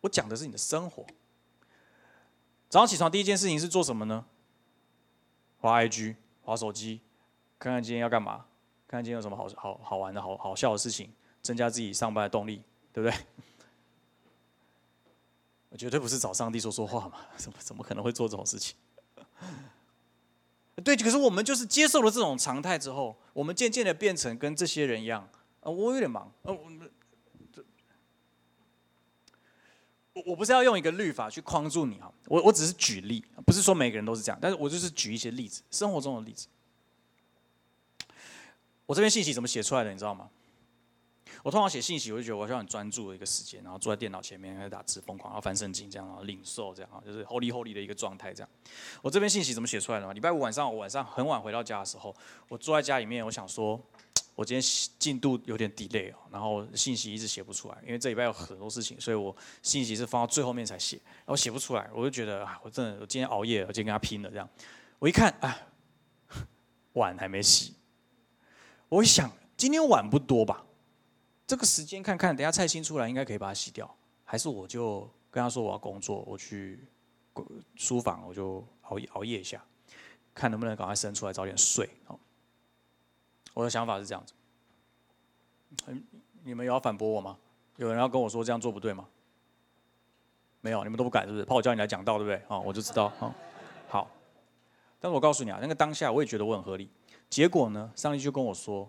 [0.00, 1.06] 我讲的是你的生活。
[2.68, 4.24] 早上起床第一件事情是做什么呢？
[5.62, 7.00] 滑 IG，滑手机，
[7.56, 8.44] 看看今天要干嘛，
[8.88, 11.08] 看看今天有什么好好好玩的好好笑的事情，
[11.40, 13.16] 增加自己上班的动力，对不对？
[15.68, 18.76] 我绝对不是找上帝说说话嘛，怎么怎么可能会做这种事情？
[20.82, 25.28] 对，可是我们就是接受了这种常态之后，我们渐渐的变成跟这些人一样
[25.60, 26.58] 啊，我有点忙，呃，
[30.14, 30.22] 我。
[30.26, 36.48] 我不是要用一个律法去框住你哈，我我只是举例，不是说每个人都是这样，但是我就是举一些例子，生活中的例子。
[38.86, 40.28] 我这边信息怎么写出来的，你知道吗？
[41.42, 48.48] 我通常写信息，我就觉得我需要很专注的一个时间，然后坐在电脑前面开始打字，疯狂要翻圣经这样，然后领受这样啊，就是 Holy Holy 的一个状态这样。
[49.00, 50.12] 我这边信息怎么写出来的吗？
[50.12, 52.14] 礼拜五晚上，我晚上很晚回到家的时候，
[52.48, 53.80] 我坐在家里面，我想说。
[54.34, 54.62] 我今天
[54.98, 64.48] 进度有点 delay 哦，然后信息一直写不出来，因为这礼拜有很多事情，所以我信息是放到最后面才写，然后写不出来，我就觉得啊，我真的我今天熬夜，我今天跟他拼了这样。
[64.98, 65.58] 我一看啊，
[66.94, 67.74] 碗还没洗，
[68.88, 70.64] 我一想今天碗不多吧，
[71.46, 76.82] 这个时间看看，等下菜心出来应该可以把它洗掉，还是我就跟他说我要工作，我去
[77.76, 79.62] 书房我就熬夜熬夜一下，
[80.34, 82.18] 看能不能赶快生出来早点睡哦。
[83.54, 84.34] 我的想法是这样子，
[86.42, 87.38] 你们有要反驳我吗？
[87.76, 89.08] 有人要跟我说这样做不对吗？
[90.60, 91.44] 没有，你们都不敢是不是？
[91.44, 92.40] 怕我叫你来讲道对不对？
[92.48, 93.34] 哦，我就知道哦。
[93.88, 94.10] 好，
[95.00, 96.88] 但是我告诉你啊，那个当下我也觉得我很合理。
[97.28, 98.88] 结果呢，上帝就跟我说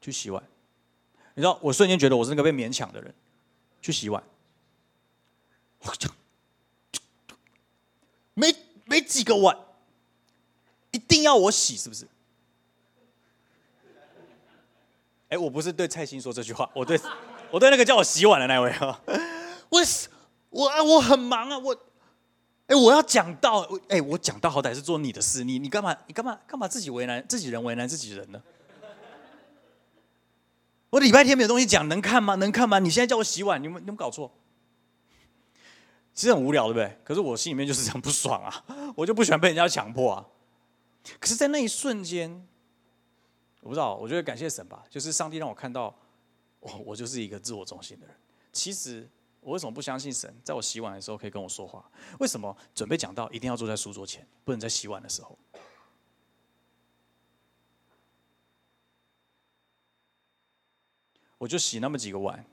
[0.00, 0.42] 去洗碗。
[1.34, 3.14] 你知道，我瞬间觉得我是那个被勉强的人，
[3.80, 4.22] 去洗碗。
[5.80, 6.10] 我讲，
[8.34, 8.54] 没
[8.86, 9.58] 没几个碗，
[10.90, 12.08] 一定要我洗是不是？
[15.34, 16.96] 哎，我不是对蔡欣说这句话，我对，
[17.50, 19.00] 我对那个叫我洗碗的那位啊，
[19.68, 19.80] 我
[20.50, 21.76] 我我很忙啊，我，
[22.68, 28.40] 哎，我要讲到，哎，我讲到好歹是做你的事，你你干嘛你干嘛干嘛自己为难自己人为难自己人呢？
[30.90, 32.36] 我礼拜天没有东西讲，能看吗？
[32.36, 32.78] 能看吗？
[32.78, 34.32] 你现在叫我洗碗，你们你们搞错，
[36.14, 36.96] 其实很无聊，对不对？
[37.02, 38.64] 可是我心里面就是这样不爽啊，
[38.94, 40.24] 我就不喜欢被人家强迫啊。
[41.18, 42.46] 可是，在那一瞬间。
[43.64, 45.96] 我不知道，我觉得感谢神吧，就是上帝让我看到，
[46.60, 48.14] 我我就是一个自我中心的人。
[48.52, 49.08] 其实
[49.40, 51.90] 我为什么不相信神，在我洗碗的时候可以跟我说话？
[52.20, 55.38] 为什么准备讲到一定要坐在书桌前，不能在洗碗的时候？
[61.38, 62.44] 我就洗那么几个碗，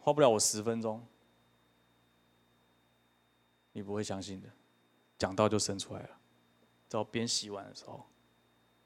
[0.00, 1.06] 花不了我十分钟，
[3.72, 4.48] 你不会相信的。
[5.18, 6.18] 讲到就生出来了，
[6.88, 8.06] 在我边洗碗的时候。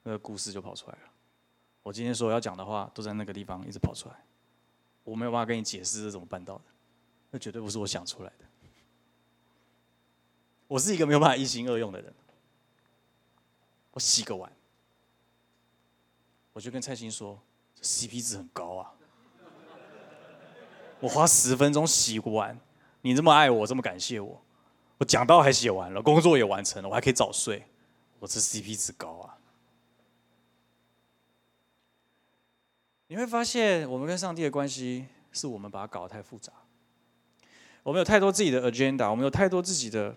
[0.06, 1.10] 那个故事就跑出来了。
[1.82, 4.14] 我今天所有要讲的话，都在那个地方一直跑出来。
[5.02, 6.64] 我没有办法跟你解释是怎么办到的，
[7.32, 8.44] 那绝对不是我想出来的。
[10.68, 12.14] 我是一个没有办法一心二用的人。
[13.90, 14.52] 我洗个碗，
[16.52, 17.40] 我就跟蔡欣说
[17.82, 18.92] ，CP 值很高啊。
[21.00, 22.56] 我花十分钟洗完，
[23.00, 24.40] 你这么爱我，这么感谢我，
[24.98, 27.66] 我讲到还写完了，工作也完成了，我还可以早睡，
[28.20, 29.32] 我这 CP 值高啊。
[33.08, 36.52] 你会发现，我们跟上帝的关系是我们把它搞得太复杂。
[37.84, 40.14] 我们有太多自己的 agenda，我们有太多自己的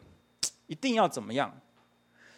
[0.66, 1.56] 一定要怎么样，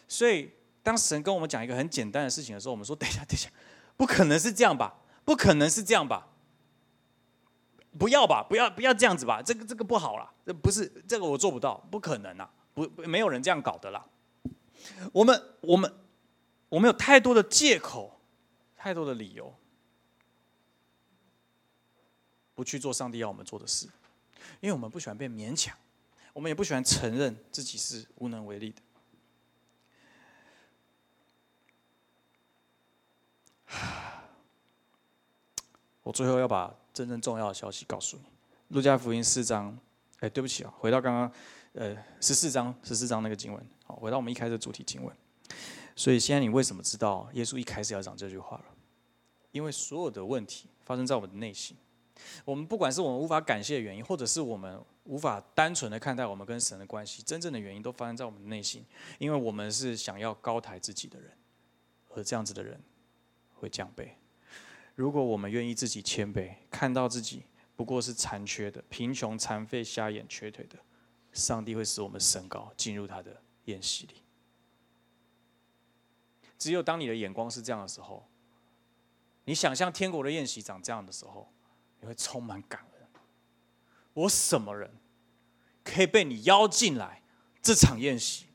[0.08, 0.52] 所以
[0.84, 3.49] 当神跟我们讲一个很简单的事情的时候，我们说：“等一下，等一下，
[3.95, 4.97] 不可能是这样吧？
[5.24, 6.28] 不可能是这样吧？
[7.97, 8.45] 不要吧？
[8.49, 9.41] 不要不要这样子吧？
[9.41, 12.52] 这个这个不好了，这不是这个我做不到，不可能啊！
[12.74, 14.06] 不，没有人这样搞的啦。
[15.14, 15.93] 我们我们
[16.68, 18.20] 我们有太多的借口，
[18.76, 19.54] 太多的理由，
[22.56, 23.88] 不去做上帝要我们做的事，
[24.60, 25.78] 因为我们不喜欢被勉强，
[26.34, 28.82] 我们也不喜欢承认自己是无能为力的。”
[36.04, 38.24] 我最后要把真正重要的消息告诉你，
[38.70, 39.78] 《路加福音》四章。
[40.20, 41.32] 哎，对不起啊，回到刚刚，
[41.74, 43.68] 呃，十四章十四章那个经文。
[43.86, 45.18] 好，回到我们一开始的主题经文。
[45.95, 48.66] 所以现在你为什么知道耶稣一开始要讲这句话了？
[49.52, 51.76] 因为所有的问题发生在我们的内心。
[52.45, 58.86] 我们不管是我们无法感谢的原因，或者是我们无法单纯的看待我们跟神的关系，真正的原因都发生在我们内心。
[59.19, 61.32] 因为我们是想要高抬自己的人，
[62.09, 62.82] 而这样子的人
[63.55, 64.09] 会降卑。
[64.95, 67.43] 如果我们愿意自己谦卑，看到自己
[67.76, 70.78] 不过是残缺的、贫穷、残废、瞎眼、瘸腿的，
[71.32, 74.15] 上帝会使我们升高，进入他的宴席里。
[76.59, 78.30] 只有当你的眼光是这样的时候，
[79.45, 81.51] 你想象天国的宴席长这样的时候，
[82.02, 83.08] 你会充满感恩。
[84.14, 84.91] 我什么人
[85.84, 87.24] 可以被你邀进来
[87.62, 88.45] 这场宴席？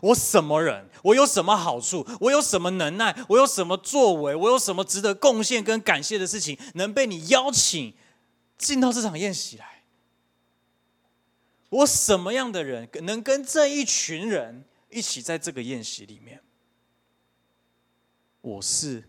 [0.00, 0.88] 我什么人？
[1.04, 2.06] 我有什么好处？
[2.20, 3.24] 我有什么能耐？
[3.28, 4.34] 我有什么作为？
[4.34, 7.94] 我有什么值得贡献跟感谢的事情，能被你邀请
[8.58, 9.84] 进到这场宴席来？
[11.68, 16.42] 我什么样的人能跟这一群人一起在这个宴席里面？
[18.40, 19.08] 我是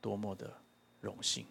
[0.00, 0.62] 多么的
[1.00, 1.46] 荣幸！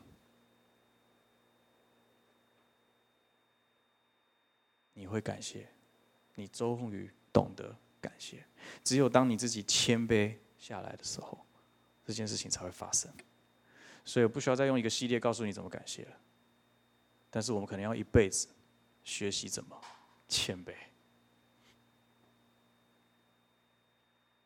[4.96, 5.70] 你会感谢，
[6.34, 7.78] 你终于懂得。
[8.02, 8.46] 感谢，
[8.84, 11.44] 只有当你自己谦卑下来的时候，
[12.06, 13.12] 这件事情才会发生。
[14.04, 16.12] 所以不需要再用一个系列告诉你怎么感谢了。
[17.32, 18.48] 但是我们可能要一辈子
[19.04, 19.82] 学习怎么
[20.30, 20.72] 谦卑，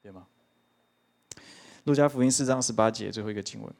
[0.02, 0.26] 对吗？
[1.84, 3.74] 路加福音四章十八节最后一个经文，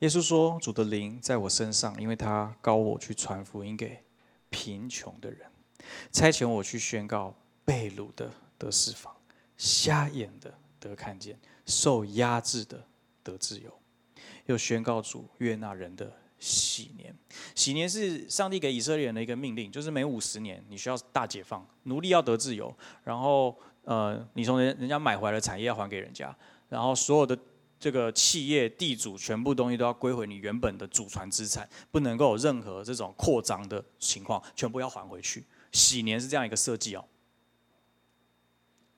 [0.00, 4.02] 耶稣说：“主的灵在我身上，因为他高我去传福音给
[4.48, 5.40] 贫穷的人。”
[6.12, 7.34] 差遣我去宣告
[7.64, 9.14] 被掳的得释放，
[9.56, 12.82] 瞎眼的得看见，受压制的
[13.22, 13.70] 得自由，
[14.46, 17.14] 又宣告主悦纳人的喜年。
[17.54, 22.74] 喜年是上帝给以色列人的一个命令，就是每五十年你需要大解放，奴隶要得自由，
[23.04, 26.34] 然后呃，你从人人家买回来的产业要还给人家，
[26.68, 27.38] 然后所有的
[27.80, 35.42] 这个企业地主全部东西都要归回你原本的祖传资产，不能够有任何这种扩张的情况，全部要还回去。
[35.72, 37.04] 喜年是这样一个设计哦，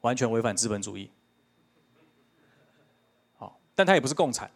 [0.00, 1.08] 完全违反资本主义。
[3.36, 4.50] 好，但它也不是共产，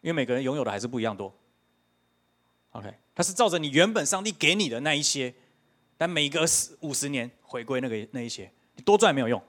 [0.00, 1.30] 因为每个人拥有的还是不一样多。
[2.70, 5.34] OK，它是照着你原本上帝给你的那一些，
[5.98, 9.42] 但每隔十五十年回归那个那一些，你多赚没有用。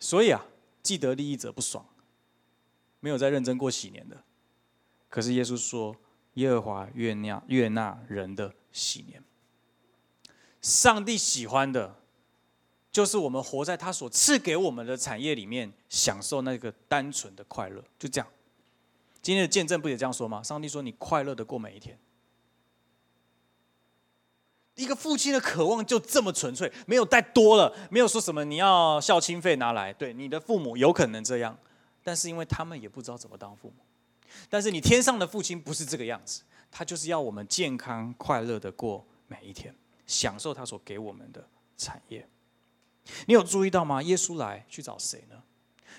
[0.00, 0.44] 所以啊，
[0.82, 1.86] 既得利益者不爽，
[3.00, 4.16] 没有再认真过喜年的。
[5.08, 5.96] 可是耶稣说，
[6.34, 9.22] 耶和华悦纳悦纳人的喜年。
[10.60, 11.96] 上帝喜欢的，
[12.90, 17.82] 就是我们活在他所赐给我们的产业里面，享受那个单纯的快乐。
[17.98, 18.28] 就这样，
[19.22, 20.42] 今天的见证不也这样说吗？
[20.42, 21.98] 上帝说：“你快乐的过每一天。”
[24.74, 29.92] 一个父亲的渴望就这么纯粹，没有带多了，没有说什么你要孝亲费拿来。
[29.92, 31.58] 对，你的父母有可能这样，
[32.08, 33.84] 但是因为他们也不知道怎么当父母。
[34.48, 36.40] 但是你天上的父亲不是这个样子，
[36.70, 39.74] 他就是要我们健康快乐的过每一天。
[40.06, 41.46] 享受他所给我们的
[41.76, 42.26] 产业，
[43.26, 44.02] 你有注意到吗？
[44.02, 45.42] 耶稣来去找谁呢？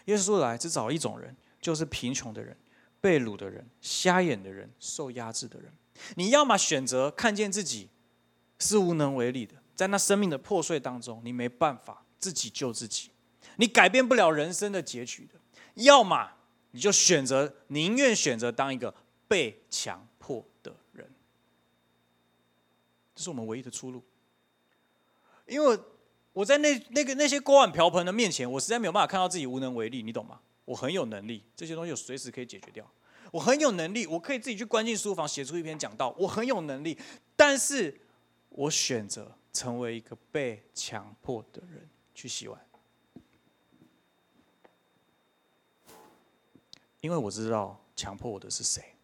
[0.05, 2.57] 耶稣来只找一种人，就是贫穷的人、
[2.99, 5.72] 被掳的人、瞎眼的人、受压制的人。
[6.16, 7.88] 你要么选择看见自己
[8.57, 13.12] 是无能为力的，在那生命的破碎当中，你没办法自己救自己，
[13.57, 15.38] 你改变不了人生的结局的；
[15.84, 16.32] 要么
[16.71, 18.93] 你就选择宁愿选择当一个
[19.27, 21.09] 被强迫的人。
[23.15, 24.03] 这是我们唯一的出路，
[25.45, 25.80] 因为
[26.32, 30.39] 我在那那个那些锅碗瓢盆的面前，我实在没有办法看到自己无能为力，你懂吗？
[30.65, 32.89] 我很有能力，这些东西我随时可以解决掉。
[33.32, 36.15] 我很有能力，我可以自己去关进书房写出一篇讲道。
[36.17, 36.97] 我很有能力，
[37.36, 37.99] 但是
[38.49, 42.59] 我选择成为一个被强迫的人去洗碗，
[47.02, 48.95] 因为我知道强迫我的是谁。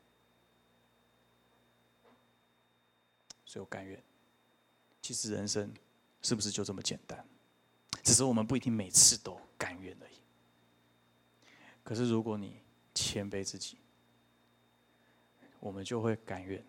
[3.45, 4.01] 所以我甘愿。
[5.01, 5.73] 其实人生
[6.21, 7.25] 是不是就这么简单？
[8.03, 10.15] 只是我们不一定每次都甘愿而已。
[11.83, 12.61] 可是如果你
[12.93, 13.77] 谦卑自己，
[15.59, 16.63] 我们就会甘愿。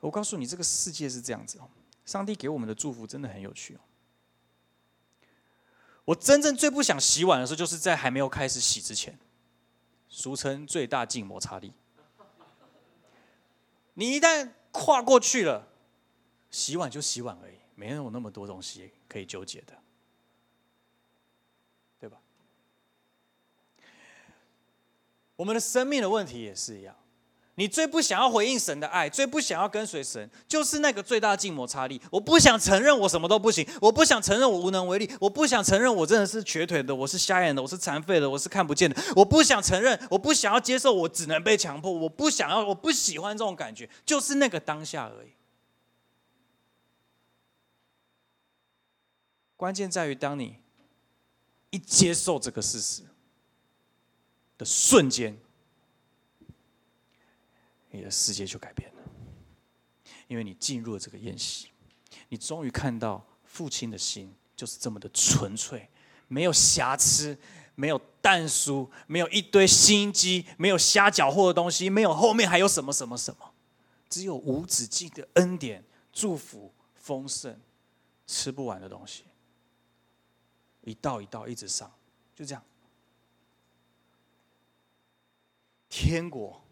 [0.00, 1.68] 我告诉你，这个世界是这样子哦。
[2.04, 3.80] 上帝给我们的祝福真的很有趣哦。
[6.06, 9.18] 我真正最不想洗碗的时候，就是在还没有开始洗之前，
[10.08, 11.72] 俗称最大静摩擦力。
[13.94, 15.66] 你一旦跨过去了，
[16.50, 19.76] 洗碗就洗碗而已，没有那么多东西可以纠结的，
[21.98, 22.20] 对吧？
[25.36, 26.96] 我们的生命的问题也是一样。
[27.58, 32.00] 你最不想要回应神的爱，最不想要跟随神，就是那个最大的静摩擦力。
[32.08, 38.96] 我不想承认我什么都不行，我不想承认我无能为力，我不想承认我真的是瘸腿的，我是瞎眼的，我是残废的，我是看不见的。
[39.16, 41.90] 我不想承认，我不想要接受，我只能被强迫。
[41.90, 45.30] 我不想要，我不喜欢这种感觉，就是那个当下而已。
[49.56, 50.58] 关键在于，当你
[51.70, 53.02] 一接受这个事实
[54.56, 55.36] 的瞬间。
[57.90, 59.02] 你的世界就改变了，
[60.26, 61.68] 因为你进入了这个宴席，
[62.28, 65.88] 你终于看到父亲的心就是这么的纯粹，
[66.28, 67.38] 没有瑕疵，
[67.74, 73.54] 没有淡疏，没有一堆心机，没有瞎搅和的东西，没有后面还有什么什么什么，
[74.10, 75.82] 只有无止境的恩典、
[76.12, 77.58] 祝福、丰盛，
[78.26, 79.24] 吃不完的东西，
[80.82, 81.90] 一道一道一直上，
[82.34, 82.62] 就这样，
[85.88, 86.62] 天国。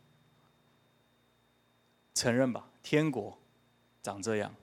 [2.16, 3.38] 承认吧，天国
[4.02, 4.56] 长这样，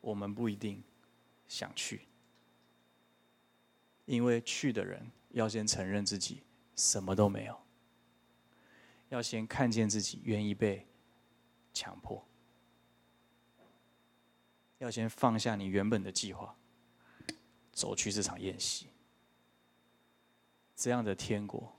[0.00, 0.82] 我们不一定
[1.46, 2.08] 想去，
[4.04, 6.42] 因为去的人要先承认自己
[6.74, 7.56] 什么都没有，
[9.10, 10.84] 要先看见自己愿意被
[11.72, 12.26] 强迫，
[14.78, 16.56] 要先放下你原本的计划，
[17.70, 18.88] 走去这场宴席。
[20.74, 21.78] 这样的天国，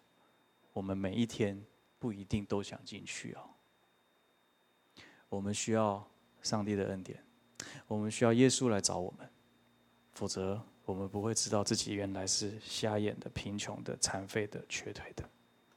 [0.72, 1.62] 我们每一天
[2.00, 3.51] 不一定都想进去哦。
[5.32, 6.06] 我们需要
[6.42, 7.18] 上帝的恩典，
[7.88, 9.26] 我们需要耶稣来找我们，
[10.12, 15.24] 否则我们不会知道自己原来是瞎眼的、贫穷的、残废的、瘸腿的。